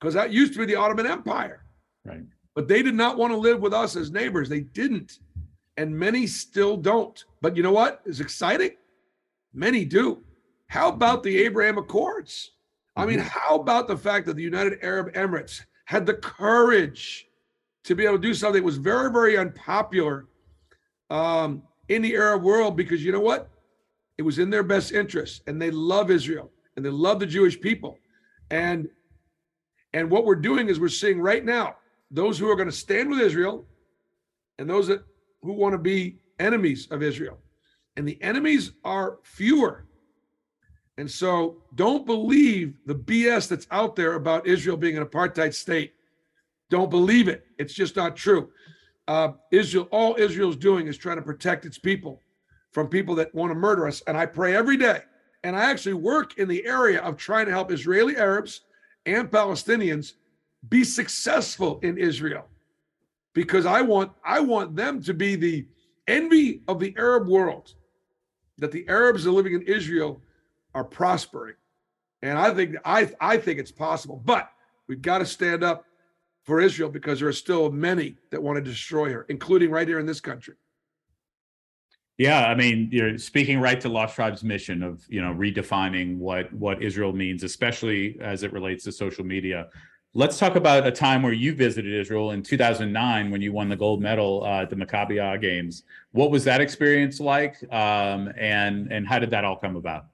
because 0.00 0.14
that 0.14 0.32
used 0.32 0.52
to 0.54 0.58
be 0.58 0.64
the 0.64 0.76
Ottoman 0.76 1.06
Empire. 1.06 1.64
Right. 2.04 2.22
But 2.54 2.68
they 2.68 2.82
did 2.82 2.94
not 2.94 3.16
want 3.16 3.32
to 3.32 3.36
live 3.36 3.60
with 3.60 3.72
us 3.72 3.96
as 3.96 4.10
neighbors. 4.10 4.48
They 4.48 4.60
didn't 4.60 5.18
and 5.76 5.96
many 5.96 6.26
still 6.26 6.76
don't. 6.76 7.24
But 7.40 7.56
you 7.56 7.62
know 7.62 7.72
what 7.72 8.00
is 8.04 8.20
exciting? 8.20 8.72
Many 9.54 9.84
do. 9.84 10.22
How 10.66 10.88
about 10.88 11.22
the 11.22 11.38
Abraham 11.38 11.78
Accords? 11.78 12.52
I 12.96 13.06
mean, 13.06 13.18
mm-hmm. 13.18 13.28
how 13.28 13.56
about 13.56 13.88
the 13.88 13.96
fact 13.96 14.26
that 14.26 14.36
the 14.36 14.42
United 14.42 14.78
Arab 14.82 15.12
Emirates 15.14 15.62
had 15.86 16.06
the 16.06 16.14
courage 16.14 17.28
to 17.84 17.94
be 17.94 18.04
able 18.04 18.16
to 18.16 18.22
do 18.22 18.34
something 18.34 18.62
that 18.62 18.66
was 18.66 18.76
very, 18.76 19.10
very 19.10 19.36
unpopular 19.36 20.26
um, 21.10 21.62
in 21.88 22.02
the 22.02 22.14
Arab 22.14 22.42
world? 22.42 22.76
Because 22.76 23.04
you 23.04 23.12
know 23.12 23.20
what? 23.20 23.50
It 24.18 24.22
was 24.22 24.38
in 24.38 24.50
their 24.50 24.62
best 24.62 24.92
interest, 24.92 25.42
and 25.46 25.60
they 25.60 25.70
love 25.70 26.10
Israel 26.10 26.50
and 26.76 26.84
they 26.84 26.90
love 26.90 27.20
the 27.20 27.26
Jewish 27.26 27.60
people. 27.60 27.98
And 28.50 28.88
and 29.94 30.10
what 30.10 30.24
we're 30.24 30.36
doing 30.36 30.68
is 30.68 30.80
we're 30.80 30.88
seeing 30.88 31.20
right 31.20 31.44
now 31.44 31.76
those 32.10 32.38
who 32.38 32.50
are 32.50 32.56
going 32.56 32.68
to 32.68 32.74
stand 32.74 33.10
with 33.10 33.20
Israel 33.20 33.66
and 34.58 34.68
those 34.68 34.86
that 34.88 35.04
who 35.42 35.52
want 35.52 35.74
to 35.74 35.78
be 35.78 36.18
enemies 36.38 36.88
of 36.90 37.02
Israel. 37.02 37.38
And 37.96 38.08
the 38.08 38.20
enemies 38.22 38.72
are 38.84 39.18
fewer. 39.22 39.84
And 40.96 41.10
so 41.10 41.58
don't 41.74 42.06
believe 42.06 42.74
the 42.86 42.94
BS 42.94 43.48
that's 43.48 43.66
out 43.70 43.96
there 43.96 44.14
about 44.14 44.46
Israel 44.46 44.76
being 44.76 44.96
an 44.96 45.04
apartheid 45.04 45.52
state. 45.52 45.94
Don't 46.72 46.88
believe 46.88 47.28
it. 47.28 47.44
It's 47.58 47.74
just 47.74 47.96
not 47.96 48.16
true. 48.16 48.48
Uh, 49.06 49.32
Israel, 49.50 49.88
all 49.90 50.16
Israel's 50.16 50.56
doing 50.56 50.86
is 50.86 50.96
trying 50.96 51.16
to 51.16 51.22
protect 51.22 51.66
its 51.66 51.76
people 51.76 52.22
from 52.70 52.88
people 52.88 53.14
that 53.16 53.34
want 53.34 53.50
to 53.50 53.54
murder 53.54 53.86
us. 53.86 54.00
And 54.06 54.16
I 54.16 54.24
pray 54.24 54.56
every 54.56 54.78
day. 54.78 55.02
And 55.44 55.54
I 55.54 55.70
actually 55.70 55.92
work 55.92 56.38
in 56.38 56.48
the 56.48 56.64
area 56.64 57.02
of 57.02 57.18
trying 57.18 57.44
to 57.44 57.52
help 57.52 57.70
Israeli 57.70 58.16
Arabs 58.16 58.62
and 59.04 59.30
Palestinians 59.30 60.14
be 60.70 60.82
successful 60.82 61.78
in 61.82 61.98
Israel 61.98 62.46
because 63.34 63.66
I 63.66 63.82
want 63.82 64.12
I 64.24 64.40
want 64.40 64.74
them 64.74 65.02
to 65.02 65.12
be 65.12 65.36
the 65.36 65.66
envy 66.08 66.62
of 66.68 66.80
the 66.80 66.94
Arab 66.96 67.28
world 67.28 67.74
that 68.56 68.72
the 68.72 68.88
Arabs 68.88 69.24
that 69.24 69.30
are 69.30 69.34
living 69.34 69.52
in 69.52 69.62
Israel 69.62 70.22
are 70.74 70.84
prospering. 70.84 71.56
And 72.22 72.38
I 72.38 72.54
think 72.54 72.76
I 72.86 73.10
I 73.20 73.36
think 73.36 73.58
it's 73.58 73.72
possible, 73.72 74.22
but 74.24 74.48
we've 74.86 75.02
got 75.02 75.18
to 75.18 75.26
stand 75.26 75.62
up 75.62 75.84
for 76.44 76.60
Israel 76.60 76.88
because 76.88 77.20
there 77.20 77.28
are 77.28 77.32
still 77.32 77.70
many 77.70 78.16
that 78.30 78.42
want 78.42 78.56
to 78.56 78.62
destroy 78.62 79.12
her, 79.12 79.26
including 79.28 79.70
right 79.70 79.86
here 79.86 79.98
in 79.98 80.06
this 80.06 80.20
country. 80.20 80.54
Yeah, 82.18 82.46
I 82.46 82.54
mean, 82.54 82.88
you're 82.92 83.18
speaking 83.18 83.58
right 83.58 83.80
to 83.80 83.88
Lost 83.88 84.14
Tribe's 84.16 84.44
mission 84.44 84.82
of 84.82 85.04
you 85.08 85.22
know 85.22 85.32
redefining 85.32 86.18
what 86.18 86.52
what 86.52 86.82
Israel 86.82 87.12
means, 87.12 87.42
especially 87.42 88.18
as 88.20 88.42
it 88.42 88.52
relates 88.52 88.84
to 88.84 88.92
social 88.92 89.24
media. 89.24 89.68
Let's 90.14 90.38
talk 90.38 90.56
about 90.56 90.86
a 90.86 90.92
time 90.92 91.22
where 91.22 91.32
you 91.32 91.54
visited 91.54 91.94
Israel 91.94 92.32
in 92.32 92.42
2009 92.42 93.30
when 93.30 93.40
you 93.40 93.50
won 93.50 93.70
the 93.70 93.76
gold 93.76 94.02
medal 94.02 94.44
uh, 94.44 94.62
at 94.62 94.68
the 94.68 94.76
Maccabi 94.76 95.40
Games. 95.40 95.84
What 96.10 96.30
was 96.30 96.44
that 96.44 96.60
experience 96.60 97.18
like, 97.18 97.56
um, 97.72 98.30
and 98.36 98.92
and 98.92 99.06
how 99.08 99.18
did 99.18 99.30
that 99.30 99.44
all 99.44 99.56
come 99.56 99.76
about? 99.76 100.06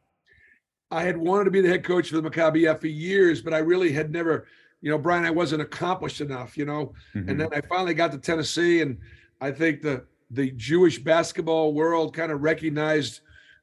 I 0.91 1.03
had 1.03 1.17
wanted 1.17 1.45
to 1.45 1.51
be 1.51 1.61
the 1.61 1.69
head 1.69 1.85
coach 1.85 2.09
for 2.09 2.21
the 2.21 2.31
Maccabi 2.31 2.81
for 2.81 2.87
years, 2.87 3.43
but 3.43 3.53
I 3.53 3.59
really 3.59 3.93
had 3.93 4.11
never, 4.11 4.47
you 4.81 4.91
know, 4.91 4.99
Brian, 4.99 5.25
I 5.25 5.31
wasn't 5.31 5.63
accomplished 5.63 6.21
enough, 6.21 6.57
you 6.57 6.65
know. 6.65 6.93
Mm-hmm. 7.15 7.29
And 7.29 7.41
then 7.41 7.49
I 7.53 7.61
finally 7.63 7.95
got 7.95 8.13
to 8.13 8.19
Tennessee, 8.19 8.81
and 8.83 8.99
I 9.41 9.51
think 9.51 9.83
the 9.83 10.05
the 10.31 10.51
Jewish 10.53 10.99
basketball 10.99 11.73
world 11.73 12.15
kind 12.15 12.33
of 12.33 12.43
recognized. 12.43 13.21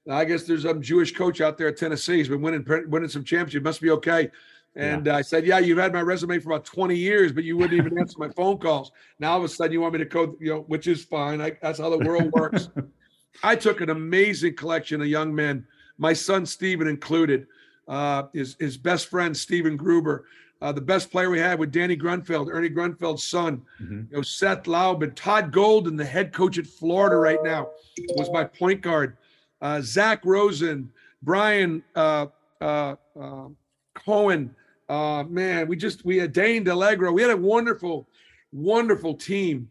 I 0.09 0.23
guess 0.25 0.43
there's 0.43 0.63
some 0.63 0.81
Jewish 0.81 1.13
coach 1.13 1.41
out 1.41 1.57
there 1.57 1.67
at 1.67 1.77
Tennessee. 1.77 2.17
He's 2.17 2.27
been 2.27 2.41
winning 2.41 2.65
winning 2.89 3.09
some 3.09 3.23
championships. 3.23 3.63
Must 3.63 3.81
be 3.81 3.91
okay. 3.91 4.29
And 4.75 5.05
yeah. 5.05 5.15
I 5.15 5.21
said, 5.21 5.45
Yeah, 5.45 5.59
you've 5.59 5.77
had 5.77 5.93
my 5.93 6.01
resume 6.01 6.37
for 6.39 6.51
about 6.51 6.65
20 6.65 6.95
years, 6.95 7.31
but 7.31 7.43
you 7.43 7.57
wouldn't 7.57 7.79
even 7.79 7.97
answer 7.99 8.17
my 8.19 8.29
phone 8.29 8.57
calls. 8.57 8.91
Now 9.19 9.31
all 9.31 9.37
of 9.37 9.43
a 9.43 9.47
sudden 9.47 9.71
you 9.71 9.81
want 9.81 9.93
me 9.93 9.99
to 9.99 10.05
code, 10.05 10.35
you 10.39 10.53
know, 10.53 10.61
which 10.67 10.87
is 10.87 11.03
fine. 11.03 11.41
I, 11.41 11.53
that's 11.61 11.79
how 11.79 11.89
the 11.89 12.05
world 12.05 12.31
works. 12.33 12.69
I 13.43 13.55
took 13.55 13.81
an 13.81 13.89
amazing 13.89 14.55
collection 14.55 15.01
of 15.01 15.07
young 15.07 15.33
men, 15.33 15.65
my 15.97 16.13
son 16.13 16.45
Steven 16.45 16.87
included, 16.87 17.47
uh, 17.87 18.23
his, 18.33 18.55
his 18.59 18.77
best 18.77 19.07
friend 19.07 19.35
Steven 19.35 19.77
Gruber. 19.77 20.25
Uh, 20.65 20.71
the 20.71 20.81
best 20.81 21.11
player 21.11 21.29
we 21.29 21.37
had 21.37 21.59
with 21.59 21.71
Danny 21.71 21.95
Grunfeld, 21.95 22.47
Ernie 22.51 22.71
Grunfeld's 22.71 23.23
son, 23.23 23.61
mm-hmm. 23.79 23.99
you 24.09 24.17
know, 24.17 24.23
Seth 24.23 24.63
Laubin, 24.63 25.13
Todd 25.13 25.51
Golden, 25.51 25.95
the 25.95 26.03
head 26.03 26.33
coach 26.33 26.57
at 26.57 26.65
Florida 26.65 27.17
right 27.17 27.37
now, 27.43 27.69
was 28.15 28.31
my 28.31 28.45
point 28.45 28.81
guard. 28.81 29.15
Uh, 29.61 29.79
Zach 29.81 30.25
Rosen, 30.25 30.91
Brian 31.21 31.83
uh, 31.95 32.25
uh, 32.61 32.95
uh 33.15 33.49
Cohen, 33.93 34.55
uh, 34.89 35.23
man, 35.29 35.67
we 35.67 35.75
just 35.75 36.03
we 36.03 36.17
had 36.17 36.33
Dane 36.33 36.65
Delegro. 36.65 37.13
We 37.13 37.21
had 37.21 37.29
a 37.29 37.37
wonderful, 37.37 38.09
wonderful 38.51 39.13
team, 39.13 39.69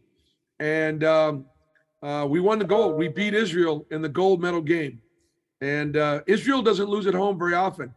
and 0.61 1.03
um, 1.03 1.45
uh, 2.03 2.25
we 2.25 2.39
won 2.39 2.57
the 2.57 2.63
gold. 2.63 2.97
We 2.97 3.09
beat 3.09 3.33
Israel 3.33 3.85
in 3.91 4.01
the 4.01 4.07
gold 4.07 4.41
medal 4.41 4.61
game, 4.61 5.01
and 5.59 5.97
uh, 5.97 6.21
Israel 6.25 6.61
doesn't 6.61 6.87
lose 6.87 7.05
at 7.05 7.13
home 7.13 7.37
very 7.37 7.53
often. 7.53 7.93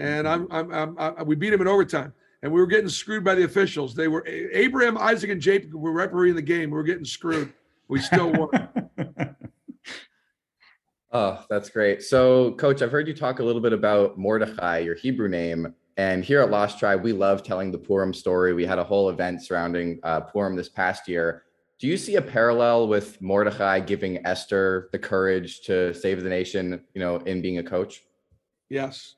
And 0.00 0.26
I'm, 0.26 0.48
I'm, 0.50 0.72
I'm, 0.72 0.98
I, 0.98 1.22
we 1.22 1.36
beat 1.36 1.50
them 1.50 1.60
in 1.60 1.68
overtime, 1.68 2.14
and 2.42 2.52
we 2.52 2.60
were 2.60 2.66
getting 2.66 2.88
screwed 2.88 3.24
by 3.24 3.34
the 3.34 3.44
officials. 3.44 3.94
They 3.94 4.08
were 4.08 4.26
Abraham, 4.26 4.96
Isaac, 4.98 5.30
and 5.30 5.40
Jacob 5.40 5.74
were 5.74 5.92
refereeing 5.92 6.36
the 6.36 6.42
game. 6.42 6.70
We 6.70 6.76
were 6.76 6.82
getting 6.82 7.04
screwed. 7.04 7.52
We 7.88 8.00
still 8.00 8.32
won. 8.32 8.68
Oh, 11.12 11.44
that's 11.50 11.68
great. 11.70 12.02
So, 12.02 12.52
Coach, 12.52 12.82
I've 12.82 12.92
heard 12.92 13.08
you 13.08 13.14
talk 13.14 13.40
a 13.40 13.42
little 13.42 13.60
bit 13.60 13.72
about 13.72 14.16
Mordechai, 14.16 14.78
your 14.78 14.94
Hebrew 14.94 15.28
name. 15.28 15.74
And 15.96 16.24
here 16.24 16.40
at 16.40 16.50
Lost 16.50 16.78
Tribe, 16.78 17.02
we 17.02 17.12
love 17.12 17.42
telling 17.42 17.72
the 17.72 17.78
Purim 17.78 18.14
story. 18.14 18.54
We 18.54 18.64
had 18.64 18.78
a 18.78 18.84
whole 18.84 19.10
event 19.10 19.42
surrounding 19.42 19.98
uh, 20.04 20.20
Purim 20.20 20.54
this 20.54 20.68
past 20.68 21.08
year. 21.08 21.42
Do 21.80 21.88
you 21.88 21.96
see 21.96 22.14
a 22.14 22.22
parallel 22.22 22.86
with 22.86 23.20
Mordechai 23.20 23.80
giving 23.80 24.24
Esther 24.24 24.88
the 24.92 24.98
courage 24.98 25.62
to 25.62 25.92
save 25.94 26.22
the 26.22 26.30
nation, 26.30 26.84
you 26.94 27.00
know, 27.00 27.16
in 27.16 27.42
being 27.42 27.58
a 27.58 27.62
coach? 27.62 28.04
Yes. 28.68 29.16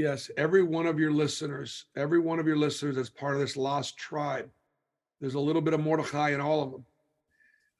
Yes. 0.00 0.30
Every 0.38 0.62
one 0.62 0.86
of 0.86 0.98
your 0.98 1.12
listeners, 1.12 1.84
every 1.94 2.20
one 2.20 2.38
of 2.38 2.46
your 2.46 2.56
listeners 2.56 2.96
as 2.96 3.10
part 3.10 3.34
of 3.34 3.40
this 3.40 3.54
Lost 3.54 3.98
Tribe, 3.98 4.48
there's 5.20 5.34
a 5.34 5.40
little 5.40 5.60
bit 5.60 5.74
of 5.74 5.80
Mordechai 5.80 6.30
in 6.30 6.40
all 6.40 6.62
of 6.62 6.70
them. 6.72 6.84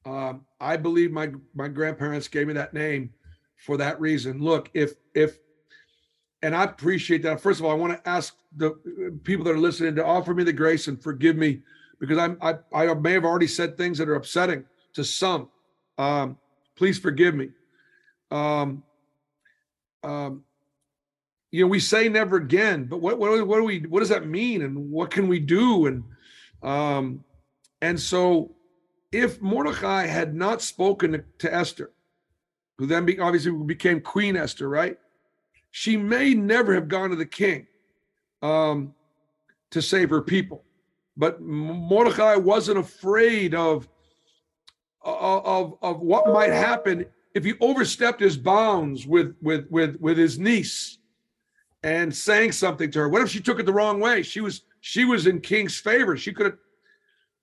Um, 0.05 0.47
I 0.61 0.77
believe 0.77 1.13
my 1.13 1.33
my 1.55 1.67
grandparents 1.69 2.29
gave 2.29 2.47
me 2.47 2.53
that 2.53 2.75
name 2.75 3.15
for 3.57 3.79
that 3.79 3.99
reason. 3.99 4.39
Look, 4.39 4.71
if 4.75 4.97
if 5.15 5.39
and 6.43 6.55
I 6.55 6.65
appreciate 6.65 7.23
that. 7.23 7.41
First 7.41 7.59
of 7.59 7.65
all, 7.65 7.73
I 7.73 7.75
want 7.75 7.93
to 7.93 8.09
ask 8.09 8.37
the 8.55 8.73
people 9.25 9.45
that 9.47 9.55
are 9.55 9.59
listening 9.59 9.95
to 9.95 10.05
offer 10.05 10.35
me 10.35 10.45
the 10.45 10.53
grace 10.53 10.89
and 10.89 11.03
forgive 11.03 11.37
me 11.37 11.63
because 12.01 12.19
I'm 12.19 12.37
I, 12.43 12.57
I 12.75 12.93
may 12.93 13.13
have 13.13 13.25
already 13.25 13.47
said 13.47 13.79
things 13.79 13.97
that 13.97 14.11
are 14.11 14.17
upsetting 14.17 14.67
to 14.93 15.05
some. 15.05 15.49
Um, 15.97 16.37
please 16.77 16.99
forgive 16.99 17.35
me. 17.35 17.49
Um, 18.31 18.83
um, 20.03 20.45
you 21.51 21.63
know, 21.63 21.69
we 21.69 21.81
say 21.81 22.09
never 22.09 22.37
again, 22.37 22.85
but 22.85 23.01
what 23.01 23.19
what 23.19 23.47
what 23.47 23.57
do 23.57 23.65
we 23.65 23.81
what 23.81 24.01
does 24.01 24.09
that 24.11 24.27
mean, 24.27 24.63
and 24.63 24.91
what 24.91 25.11
can 25.11 25.27
we 25.27 25.41
do, 25.41 25.87
and 25.87 26.05
um, 26.63 27.25
and 27.81 27.99
so 27.99 28.55
if 29.11 29.43
Mordecai 29.43 30.07
had 30.07 30.35
not 30.35 30.63
spoken 30.63 31.13
to, 31.13 31.25
to 31.39 31.53
Esther, 31.53 31.91
who 32.79 32.87
then 32.87 33.05
be, 33.05 33.19
obviously 33.19 33.51
became 33.51 34.01
Queen 34.01 34.37
Esther, 34.37 34.69
right? 34.69 34.97
She 35.73 35.97
may 35.97 36.35
never 36.35 36.75
have 36.75 36.87
gone 36.87 37.11
to 37.11 37.17
the 37.17 37.27
king 37.27 37.67
um, 38.43 38.95
to 39.73 39.83
save 39.83 40.11
her 40.11 40.23
people, 40.23 40.63
but 41.17 41.41
Mordecai 41.41 42.37
wasn't 42.37 42.79
afraid 42.79 43.57
of 43.57 43.89
of 45.03 45.75
of 45.83 46.01
what 46.01 46.33
might 46.33 46.53
happen 46.53 47.07
if 47.35 47.43
he 47.43 47.55
overstepped 47.61 48.21
his 48.21 48.37
bounds 48.37 49.05
with 49.05 49.35
with 49.43 49.67
with 49.69 49.97
with 50.01 50.17
his 50.17 50.39
niece 50.39 50.99
and 51.83 52.15
saying 52.15 52.53
something 52.53 52.91
to 52.91 52.99
her. 53.01 53.09
What 53.09 53.23
if 53.23 53.31
she 53.31 53.41
took 53.41 53.59
it 53.59 53.67
the 53.67 53.73
wrong 53.73 54.01
way? 54.01 54.23
She 54.23 54.41
was 54.41 54.63
she 54.81 55.05
was 55.05 55.27
in 55.27 55.41
king's 55.41 55.79
favor. 55.79 56.17
She 56.17 56.33
could 56.33 56.47
have, 56.47 56.59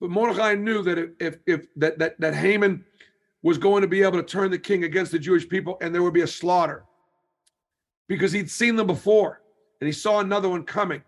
but 0.00 0.10
Mordecai 0.10 0.54
knew 0.54 0.82
that 0.82 0.98
if 0.98 1.10
if, 1.20 1.36
if 1.46 1.66
that 1.76 1.98
that 1.98 2.20
that 2.20 2.34
Haman 2.34 2.84
was 3.42 3.58
going 3.58 3.82
to 3.82 3.88
be 3.88 4.02
able 4.02 4.18
to 4.18 4.22
turn 4.22 4.50
the 4.50 4.58
king 4.58 4.84
against 4.84 5.12
the 5.12 5.18
Jewish 5.18 5.48
people, 5.48 5.78
and 5.80 5.94
there 5.94 6.02
would 6.02 6.14
be 6.14 6.22
a 6.22 6.26
slaughter 6.26 6.84
because 8.08 8.32
he'd 8.32 8.50
seen 8.50 8.74
them 8.74 8.86
before 8.86 9.42
and 9.80 9.86
he 9.86 9.92
saw 9.92 10.20
another 10.20 10.48
one 10.48 10.64
coming. 10.64 11.02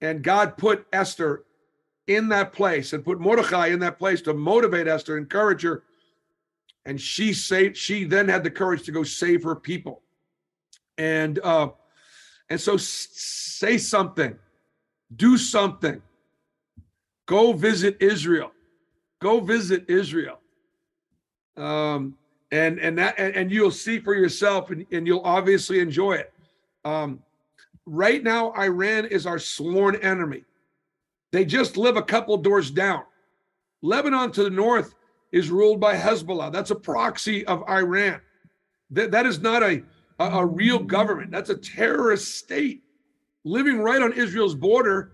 And 0.00 0.22
God 0.22 0.56
put 0.56 0.86
Esther 0.92 1.44
in 2.06 2.28
that 2.30 2.52
place 2.52 2.92
and 2.92 3.04
put 3.04 3.20
Mordecai 3.20 3.68
in 3.68 3.78
that 3.80 3.98
place 3.98 4.22
to 4.22 4.34
motivate 4.34 4.88
Esther, 4.88 5.16
encourage 5.16 5.62
her. 5.62 5.84
And 6.84 7.00
she 7.00 7.32
saved, 7.32 7.76
she 7.76 8.04
then 8.04 8.28
had 8.28 8.42
the 8.42 8.50
courage 8.50 8.82
to 8.84 8.92
go 8.92 9.04
save 9.04 9.44
her 9.44 9.54
people. 9.54 10.02
And 10.98 11.38
uh, 11.40 11.68
and 12.52 12.60
so 12.60 12.76
say 12.76 13.78
something, 13.78 14.36
do 15.16 15.38
something. 15.38 16.02
Go 17.24 17.54
visit 17.54 17.96
Israel. 17.98 18.52
Go 19.22 19.40
visit 19.40 19.86
Israel. 19.88 20.38
Um, 21.56 22.14
and 22.50 22.78
and 22.78 22.98
that 22.98 23.18
and, 23.18 23.34
and 23.34 23.50
you'll 23.50 23.70
see 23.70 23.98
for 24.00 24.14
yourself, 24.14 24.70
and, 24.70 24.84
and 24.92 25.06
you'll 25.06 25.24
obviously 25.24 25.80
enjoy 25.80 26.12
it. 26.12 26.34
Um, 26.84 27.22
right 27.86 28.22
now, 28.22 28.52
Iran 28.52 29.06
is 29.06 29.24
our 29.24 29.38
sworn 29.38 29.96
enemy. 29.96 30.44
They 31.30 31.46
just 31.46 31.78
live 31.78 31.96
a 31.96 32.02
couple 32.02 32.36
doors 32.36 32.70
down. 32.70 33.04
Lebanon 33.80 34.30
to 34.32 34.44
the 34.44 34.50
north 34.50 34.94
is 35.32 35.50
ruled 35.50 35.80
by 35.80 35.96
Hezbollah. 35.96 36.52
That's 36.52 36.70
a 36.70 36.74
proxy 36.74 37.46
of 37.46 37.66
Iran. 37.66 38.20
That, 38.90 39.10
that 39.12 39.24
is 39.24 39.40
not 39.40 39.62
a, 39.62 39.82
a, 40.18 40.24
a 40.24 40.46
real 40.46 40.78
government. 40.78 41.30
That's 41.30 41.50
a 41.50 41.56
terrorist 41.56 42.36
state 42.36 42.82
living 43.44 43.78
right 43.78 44.02
on 44.02 44.12
Israel's 44.12 44.54
border. 44.54 45.12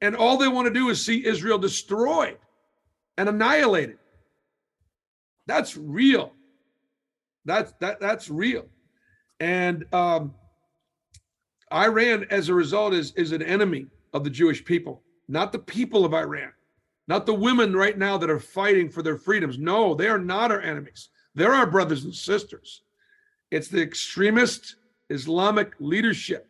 And 0.00 0.14
all 0.14 0.36
they 0.36 0.48
want 0.48 0.66
to 0.66 0.74
do 0.74 0.90
is 0.90 1.04
see 1.04 1.26
Israel 1.26 1.58
destroyed 1.58 2.38
and 3.16 3.28
annihilated. 3.28 3.98
That's 5.46 5.76
real. 5.76 6.32
That's 7.44 7.72
that 7.80 8.00
that's 8.00 8.28
real. 8.28 8.66
And 9.40 9.84
um, 9.94 10.34
Iran, 11.72 12.26
as 12.30 12.48
a 12.48 12.54
result, 12.54 12.92
is 12.92 13.12
is 13.12 13.32
an 13.32 13.42
enemy 13.42 13.86
of 14.12 14.24
the 14.24 14.30
Jewish 14.30 14.64
people, 14.64 15.02
not 15.28 15.52
the 15.52 15.58
people 15.58 16.04
of 16.04 16.14
Iran, 16.14 16.52
not 17.06 17.24
the 17.24 17.34
women 17.34 17.74
right 17.74 17.96
now 17.96 18.18
that 18.18 18.30
are 18.30 18.40
fighting 18.40 18.90
for 18.90 19.02
their 19.02 19.16
freedoms. 19.16 19.58
No, 19.58 19.94
they 19.94 20.08
are 20.08 20.18
not 20.18 20.50
our 20.50 20.60
enemies. 20.60 21.08
They're 21.34 21.54
our 21.54 21.70
brothers 21.70 22.04
and 22.04 22.14
sisters. 22.14 22.82
It's 23.50 23.68
the 23.68 23.80
extremist 23.80 24.76
Islamic 25.10 25.74
leadership. 25.78 26.48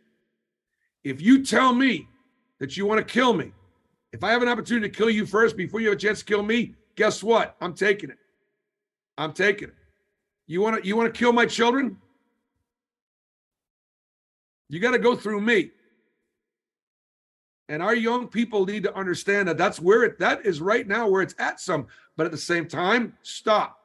If 1.04 1.20
you 1.20 1.44
tell 1.44 1.72
me 1.72 2.09
that 2.59 2.76
you 2.76 2.87
want 2.87 2.98
to 2.98 3.12
kill 3.12 3.32
me, 3.32 3.52
if 4.12 4.24
I 4.24 4.30
have 4.30 4.42
an 4.42 4.48
opportunity 4.48 4.88
to 4.88 4.96
kill 4.96 5.11
you 5.11 5.26
first 5.26 5.56
before 5.56 5.80
you 5.80 5.88
have 5.88 5.98
a 5.98 6.00
chance 6.00 6.20
to 6.20 6.24
kill 6.24 6.42
me, 6.42 6.74
guess 6.94 7.22
what? 7.22 7.54
I'm 7.61 7.74
taking 7.74 8.11
it. 8.11 8.18
I'm 9.18 9.32
taking 9.32 9.68
it. 9.68 9.74
You 10.46 10.61
want 10.61 10.82
to 10.82 10.87
you 10.88 10.96
want 10.96 11.12
to 11.12 11.18
kill 11.18 11.32
my 11.32 11.46
children? 11.46 11.98
You 14.68 14.80
got 14.80 14.92
to 14.92 14.98
go 14.98 15.14
through 15.14 15.40
me. 15.40 15.70
And 17.68 17.82
our 17.82 17.94
young 17.94 18.28
people 18.28 18.64
need 18.64 18.85
to 18.85 18.94
understand 18.94 19.48
that 19.48 19.59
that's 19.59 19.80
where 19.80 20.04
it 20.04 20.18
that 20.20 20.46
is 20.46 20.61
right 20.61 20.87
now 20.87 21.09
where 21.09 21.22
it's 21.22 21.35
at 21.38 21.61
some, 21.61 21.88
but 22.16 22.26
at 22.26 22.32
the 22.32 22.38
same 22.38 22.66
time, 22.66 23.16
stop. 23.22 23.75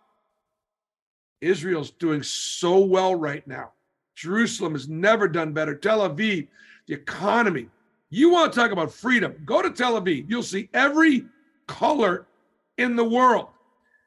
Israel's 1.42 1.92
doing 1.92 2.24
so 2.24 2.80
well 2.80 3.16
right 3.16 3.46
now. 3.48 3.72
Jerusalem 4.16 4.74
has 4.74 4.88
never 4.88 5.28
done 5.28 5.54
better. 5.54 5.76
Tel 5.76 6.08
Aviv, 6.08 6.48
the 6.88 6.94
economy. 6.94 7.68
You 8.10 8.30
want 8.30 8.54
to 8.54 8.60
talk 8.60 8.72
about 8.72 8.92
freedom? 8.92 9.36
Go 9.46 9.62
to 9.62 9.72
Tel 9.72 10.00
Aviv. 10.00 10.26
You'll 10.30 10.44
see 10.44 10.70
every 10.74 11.26
color 11.68 12.28
in 12.78 12.96
the 12.96 13.04
world. 13.04 13.48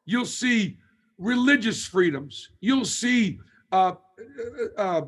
You'll 0.05 0.27
see 0.27 0.79
religious 1.18 1.87
freedoms. 1.87 2.51
You'll 2.61 2.85
see, 2.85 3.40
uh, 3.73 3.94
uh, 4.77 4.81
uh, 4.81 5.03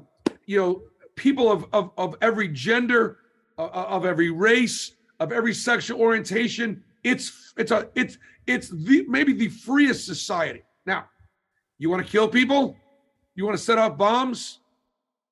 you 0.46 0.58
know, 0.58 0.82
people 1.14 1.50
of, 1.50 1.66
of, 1.72 1.90
of 1.96 2.16
every 2.22 2.48
gender, 2.48 3.18
uh, 3.58 3.64
uh, 3.64 3.86
of 3.88 4.04
every 4.04 4.30
race, 4.30 4.92
of 5.20 5.32
every 5.32 5.54
sexual 5.54 6.00
orientation. 6.00 6.82
It's 7.04 7.52
it's 7.56 7.70
a 7.70 7.88
it's 7.94 8.18
it's 8.46 8.68
the 8.68 9.04
maybe 9.08 9.32
the 9.32 9.48
freest 9.48 10.06
society. 10.06 10.62
Now, 10.84 11.06
you 11.78 11.90
want 11.90 12.04
to 12.04 12.10
kill 12.10 12.28
people? 12.28 12.76
You 13.34 13.44
want 13.44 13.56
to 13.56 13.62
set 13.62 13.78
off 13.78 13.96
bombs? 13.98 14.60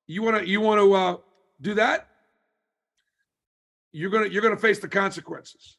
You 0.07 0.23
want 0.23 0.39
to 0.39 0.49
you 0.49 0.61
want 0.61 0.81
to 0.81 0.93
uh, 0.93 1.17
do 1.61 1.75
that? 1.75 2.09
You're 3.93 4.11
gonna 4.11 4.27
you're 4.27 4.43
gonna 4.43 4.57
face 4.57 4.79
the 4.79 4.89
consequences. 4.89 5.79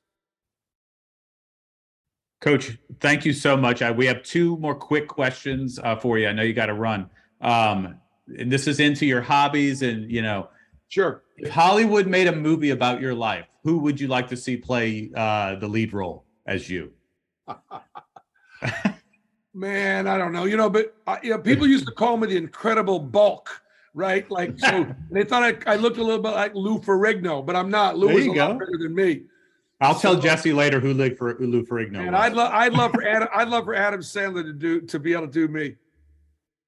Coach, 2.41 2.77
thank 2.99 3.25
you 3.25 3.33
so 3.33 3.57
much. 3.57 3.81
I, 3.81 3.91
we 3.91 4.05
have 4.05 4.21
two 4.23 4.57
more 4.57 4.75
quick 4.75 5.07
questions 5.07 5.79
uh, 5.83 5.95
for 5.95 6.19
you. 6.19 6.27
I 6.27 6.31
know 6.31 6.43
you 6.43 6.53
got 6.53 6.67
to 6.67 6.73
run. 6.73 7.09
Um, 7.41 7.99
and 8.37 8.51
this 8.51 8.67
is 8.67 8.79
into 8.79 9.05
your 9.05 9.21
hobbies 9.21 9.81
and 9.81 10.09
you 10.11 10.21
know 10.21 10.49
sure 10.87 11.23
if 11.37 11.49
hollywood 11.49 12.07
made 12.07 12.27
a 12.27 12.35
movie 12.35 12.71
about 12.71 13.01
your 13.01 13.13
life 13.13 13.45
who 13.63 13.77
would 13.79 13.99
you 13.99 14.07
like 14.07 14.27
to 14.27 14.37
see 14.37 14.57
play 14.57 15.11
uh, 15.15 15.55
the 15.55 15.67
lead 15.67 15.93
role 15.93 16.25
as 16.45 16.69
you 16.69 16.91
man 19.55 20.07
i 20.07 20.17
don't 20.17 20.33
know 20.33 20.45
you 20.45 20.57
know 20.57 20.69
but 20.69 20.95
uh, 21.07 21.17
you 21.23 21.29
know 21.29 21.39
people 21.39 21.65
used 21.65 21.85
to 21.85 21.93
call 21.93 22.17
me 22.17 22.27
the 22.27 22.37
incredible 22.37 22.99
bulk 22.99 23.61
right 23.93 24.29
like 24.29 24.59
so 24.59 24.85
they 25.11 25.23
thought 25.23 25.43
I, 25.43 25.73
I, 25.73 25.75
looked 25.77 25.97
a 25.97 26.03
little 26.03 26.21
bit 26.21 26.33
like 26.33 26.53
lou 26.53 26.79
ferrigno 26.79 27.45
but 27.45 27.55
i'm 27.55 27.69
not 27.69 27.97
lou 27.97 28.09
is 28.09 28.27
a 28.27 28.33
go. 28.33 28.47
lot 28.47 28.59
bigger 28.59 28.77
than 28.77 28.93
me 28.93 29.23
I'll 29.81 29.95
so, 29.95 30.13
tell 30.13 30.21
Jesse 30.21 30.53
later 30.53 30.79
who 30.79 30.93
Lou, 30.93 31.13
for, 31.15 31.33
who 31.33 31.47
Lou 31.47 31.65
Ferrigno. 31.65 32.07
And 32.07 32.15
I'd 32.15 32.33
love, 32.33 32.51
I'd 32.53 32.73
love 32.73 32.91
for 32.91 33.05
Adam, 33.05 33.27
I'd 33.33 33.49
love 33.49 33.65
for 33.65 33.75
Adam 33.75 33.99
Sandler 33.99 34.43
to 34.43 34.53
do 34.53 34.81
to 34.81 34.99
be 34.99 35.13
able 35.13 35.27
to 35.27 35.31
do 35.31 35.47
me. 35.47 35.75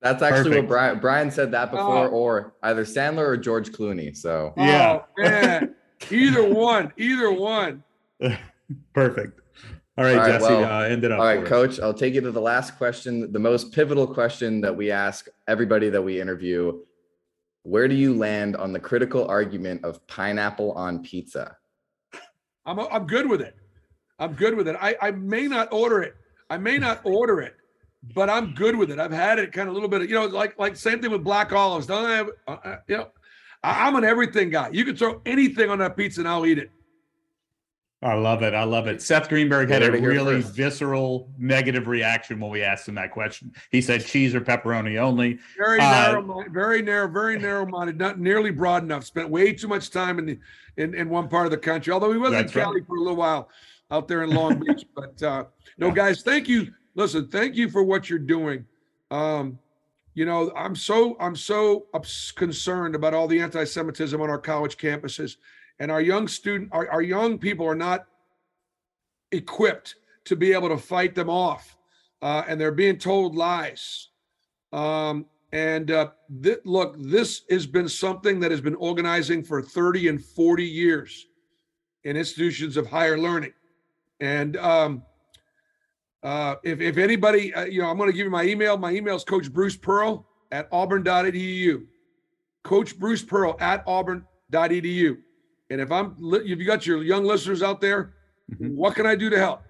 That's 0.02 0.22
actually 0.22 0.50
Perfect. 0.50 0.64
what 0.64 0.70
Brian 0.70 1.00
Brian 1.00 1.32
said 1.32 1.52
that 1.52 1.72
before, 1.72 2.08
oh. 2.08 2.12
or 2.12 2.54
either 2.64 2.86
Sandler 2.86 3.26
or 3.26 3.38
George 3.38 3.72
Clooney. 3.72 4.16
So 4.16 4.54
yeah, 4.58 5.00
oh, 5.02 5.22
man. 5.22 5.76
either 6.12 6.44
one, 6.48 6.92
either 6.98 7.32
one. 7.32 7.84
Perfect. 8.94 9.40
All 9.98 10.04
right, 10.04 10.16
all 10.16 10.22
right 10.22 10.32
Jesse, 10.40 10.54
well, 10.54 10.66
uh, 10.66 10.84
end 10.84 11.04
it 11.04 11.12
up. 11.12 11.20
All 11.20 11.26
right, 11.26 11.44
Coach. 11.44 11.80
I'll 11.80 11.94
take 11.94 12.14
you 12.14 12.22
to 12.22 12.32
the 12.32 12.42
last 12.42 12.78
question, 12.78 13.32
the 13.32 13.40
most 13.40 13.74
pivotal 13.74 14.06
question 14.06 14.62
that 14.62 14.76
we 14.76 14.92
ask 14.92 15.28
everybody 15.48 15.90
that 15.90 16.02
we 16.02 16.22
interview. 16.22 16.80
Where 17.64 17.88
do 17.88 17.96
you 17.96 18.16
land 18.16 18.56
on 18.56 18.72
the 18.72 18.80
critical 18.80 19.28
argument 19.28 19.84
of 19.84 20.06
pineapple 20.08 20.72
on 20.74 21.04
pizza? 21.04 21.58
I'm 22.66 22.80
I'm 22.80 23.08
good 23.08 23.28
with 23.28 23.42
it. 23.42 23.56
I'm 24.20 24.34
good 24.34 24.56
with 24.56 24.68
it. 24.68 24.76
I 24.80 24.96
I 25.02 25.12
may 25.12 25.48
not 25.48 25.74
order 25.74 26.02
it. 26.02 26.16
I 26.50 26.58
may 26.58 26.78
not 26.78 27.02
order 27.04 27.42
it 27.42 27.56
but 28.14 28.30
I'm 28.30 28.54
good 28.54 28.76
with 28.76 28.92
it. 28.92 29.00
I've 29.00 29.12
had 29.12 29.40
it 29.40 29.52
kind 29.52 29.68
of 29.68 29.74
a 29.74 29.74
little 29.74 29.90
bit 29.90 30.02
of, 30.02 30.10
you 30.10 30.16
know, 30.16 30.26
like 30.26 30.58
like 30.60 30.76
same 30.76 31.02
thing 31.02 31.12
with 31.12 31.24
black 31.24 31.52
olives. 31.52 31.88
Don't 31.88 32.06
I 32.06 32.16
have, 32.16 32.30
uh, 32.48 32.58
uh 32.64 32.76
you 32.88 32.98
know, 32.98 33.08
I, 33.64 33.88
am 33.88 33.96
an 33.96 34.04
everything 34.04 34.50
guy. 34.50 34.70
You 34.72 34.86
can 34.86 34.96
throw 34.96 35.22
anything 35.26 35.70
on 35.70 35.80
that 35.80 35.98
pizza 35.98 36.22
and 36.22 36.28
I'll 36.28 36.46
eat 36.46 36.60
it. 36.60 36.72
I 38.08 38.14
love 38.16 38.42
it. 38.42 38.54
I 38.54 38.64
love 38.64 38.88
it. 38.88 39.02
Seth 39.02 39.30
Greenberg 39.30 39.70
had 39.70 39.84
a 39.84 39.92
really 39.92 40.42
visceral 40.42 41.30
negative 41.38 41.88
reaction 41.88 42.40
when 42.40 42.50
we 42.50 42.64
asked 42.64 42.88
him 42.88 42.96
that 42.96 43.12
question. 43.12 43.54
He 43.72 43.82
said 43.82 44.06
cheese 44.06 44.34
or 44.34 44.42
pepperoni 44.42 44.98
only. 44.98 45.40
Very 45.58 45.80
uh, 45.80 45.92
narrow, 45.92 46.44
very 46.50 46.82
narrow, 46.82 47.08
very 47.08 47.38
narrow 47.38 47.66
minded, 47.66 47.98
not 47.98 48.20
nearly 48.20 48.52
broad 48.52 48.84
enough. 48.84 49.04
Spent 49.04 49.30
way 49.30 49.54
too 49.54 49.68
much 49.68 49.90
time 49.90 50.20
in 50.20 50.26
the 50.26 50.40
in, 50.78 50.94
in 50.94 51.10
one 51.10 51.28
part 51.28 51.46
of 51.46 51.52
the 51.52 51.58
country. 51.58 51.92
Although 51.92 52.12
he 52.12 52.18
was 52.18 52.34
in 52.34 52.48
Cali 52.50 52.80
right. 52.80 52.88
for 52.88 52.96
a 52.96 53.00
little 53.00 53.18
while 53.18 53.50
out 53.92 54.08
there 54.08 54.24
in 54.24 54.30
Long 54.32 54.60
Beach. 54.60 54.86
But 54.96 55.22
uh, 55.22 55.46
no, 55.78 55.92
guys, 55.92 56.24
thank 56.24 56.48
you 56.48 56.74
listen, 56.98 57.28
thank 57.28 57.56
you 57.56 57.70
for 57.70 57.84
what 57.84 58.10
you're 58.10 58.20
doing. 58.20 58.66
Um, 59.10 59.58
you 60.14 60.26
know, 60.26 60.52
I'm 60.58 60.76
so 60.76 61.16
I'm 61.22 61.36
so 61.36 61.86
concerned 62.36 62.96
about 62.96 63.14
all 63.14 63.28
the 63.28 63.40
anti-Semitism 63.40 64.20
on 64.20 64.30
our 64.30 64.40
college 64.40 64.76
campuses, 64.76 65.38
and 65.80 65.92
our 65.92 66.02
young 66.02 66.28
student, 66.28 66.70
our, 66.72 66.90
our 66.90 67.02
young 67.02 67.38
people 67.38 67.66
are 67.66 67.76
not 67.76 68.06
equipped 69.32 69.96
to 70.26 70.36
be 70.36 70.54
able 70.54 70.70
to 70.70 70.78
fight 70.78 71.16
them 71.16 71.30
off, 71.30 71.78
uh, 72.22 72.44
and 72.48 72.60
they're 72.60 72.72
being 72.72 72.98
told 72.98 73.36
lies. 73.36 74.10
Um, 74.74 75.26
and 75.54 75.92
uh, 75.92 76.10
th- 76.44 76.60
look, 76.66 76.96
this 77.00 77.44
has 77.50 77.66
been 77.66 77.88
something 77.88 78.40
that 78.42 78.52
has 78.52 78.62
been 78.62 78.76
organizing 78.76 79.44
for 79.44 79.62
30 79.62 80.10
and 80.10 80.24
40 80.24 80.66
years 80.66 81.28
in 82.04 82.18
institutions 82.18 82.76
of 82.76 82.88
higher 82.88 83.18
learning. 83.18 83.54
And 84.20 84.58
um, 84.58 85.04
uh, 86.24 86.56
if, 86.64 86.82
if 86.82 86.98
anybody, 86.98 87.54
uh, 87.54 87.66
you 87.66 87.82
know, 87.82 87.90
I'm 87.90 87.98
going 87.98 88.10
to 88.10 88.16
give 88.16 88.26
you 88.26 88.32
my 88.32 88.44
email. 88.44 88.78
My 88.78 88.92
email 88.92 89.16
is 89.16 89.24
Coach 89.24 89.52
Bruce 89.52 89.78
Pearl 89.78 90.26
at 90.52 90.68
auburn.edu. 90.72 91.86
Coach 92.64 92.98
Bruce 93.00 93.24
Pearl 93.24 93.56
at 93.60 93.84
auburn.edu. 93.88 95.18
And 95.70 95.82
if 95.82 95.92
I'm, 95.92 96.16
if 96.20 96.60
you 96.60 96.66
got 96.66 96.86
your 96.86 97.04
young 97.04 97.26
listeners 97.26 97.62
out 97.62 97.82
there, 97.82 98.14
mm-hmm. 98.52 98.76
what 98.76 98.96
can 98.96 99.06
I 99.06 99.16
do 99.16 99.30
to 99.30 99.38
help? 99.38 99.64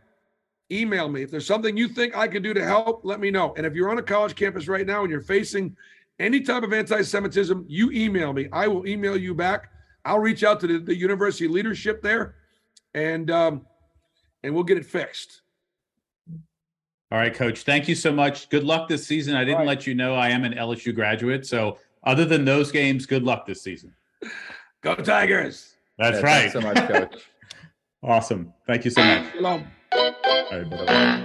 email 0.72 1.08
me. 1.08 1.22
If 1.22 1.32
there's 1.32 1.46
something 1.46 1.78
you 1.78 1.88
think 1.88 2.16
I 2.16 2.28
can 2.28 2.44
do 2.44 2.54
to 2.54 2.64
help, 2.64 3.02
let 3.04 3.20
me 3.20 3.32
know. 3.32 3.54
And 3.58 3.66
if 3.66 3.74
you're 3.74 3.90
on 3.90 3.98
a 3.98 4.04
college 4.04 4.36
campus 4.36 4.68
right 4.68 4.86
now 4.86 5.02
and 5.02 5.12
you're 5.12 5.22
facing 5.22 5.76
any 6.20 6.42
type 6.42 6.64
of 6.64 6.74
anti 6.74 7.02
Semitism, 7.02 7.66
you 7.68 7.92
email 7.92 8.34
me. 8.34 8.48
I 8.52 8.68
will 8.68 8.88
email 8.88 9.16
you 9.16 9.34
back. 9.34 9.72
I'll 10.06 10.20
reach 10.20 10.44
out 10.44 10.60
to 10.62 10.68
the, 10.68 10.80
the 10.80 10.96
university 10.96 11.48
leadership 11.48 12.02
there 12.02 12.36
and, 12.94 13.30
um, 13.30 13.66
and 14.44 14.54
we'll 14.54 14.64
get 14.64 14.78
it 14.78 14.86
fixed. 14.86 15.42
All 17.10 17.18
right, 17.18 17.34
coach. 17.34 17.64
Thank 17.64 17.88
you 17.88 17.96
so 17.96 18.12
much. 18.12 18.50
Good 18.50 18.66
luck 18.66 18.90
this 18.90 19.08
season. 19.08 19.36
I 19.36 19.46
didn't 19.46 19.60
right. 19.60 19.68
let 19.68 19.88
you 19.88 19.96
know 19.96 20.16
I 20.16 20.30
am 20.30 20.44
an 20.44 20.54
LSU 20.54 20.94
graduate. 20.94 21.46
So, 21.46 21.80
other 22.04 22.26
than 22.26 22.44
those 22.44 22.70
games, 22.70 23.06
good 23.06 23.24
luck 23.24 23.46
this 23.46 23.62
season. 23.62 23.94
Go 24.82 24.96
Tigers. 24.96 25.77
That's 25.98 26.22
yeah, 26.22 26.26
right. 26.26 26.52
so 26.52 26.62
much, 26.62 26.78
coach. 26.88 27.16
awesome. 28.04 28.54
Thank 28.66 28.86
you 28.86 28.92
so 28.92 29.04
much. 29.04 29.32
Shalom. 29.34 29.68
All 29.94 30.52
right, 30.52 30.70
bye-bye. 30.70 31.24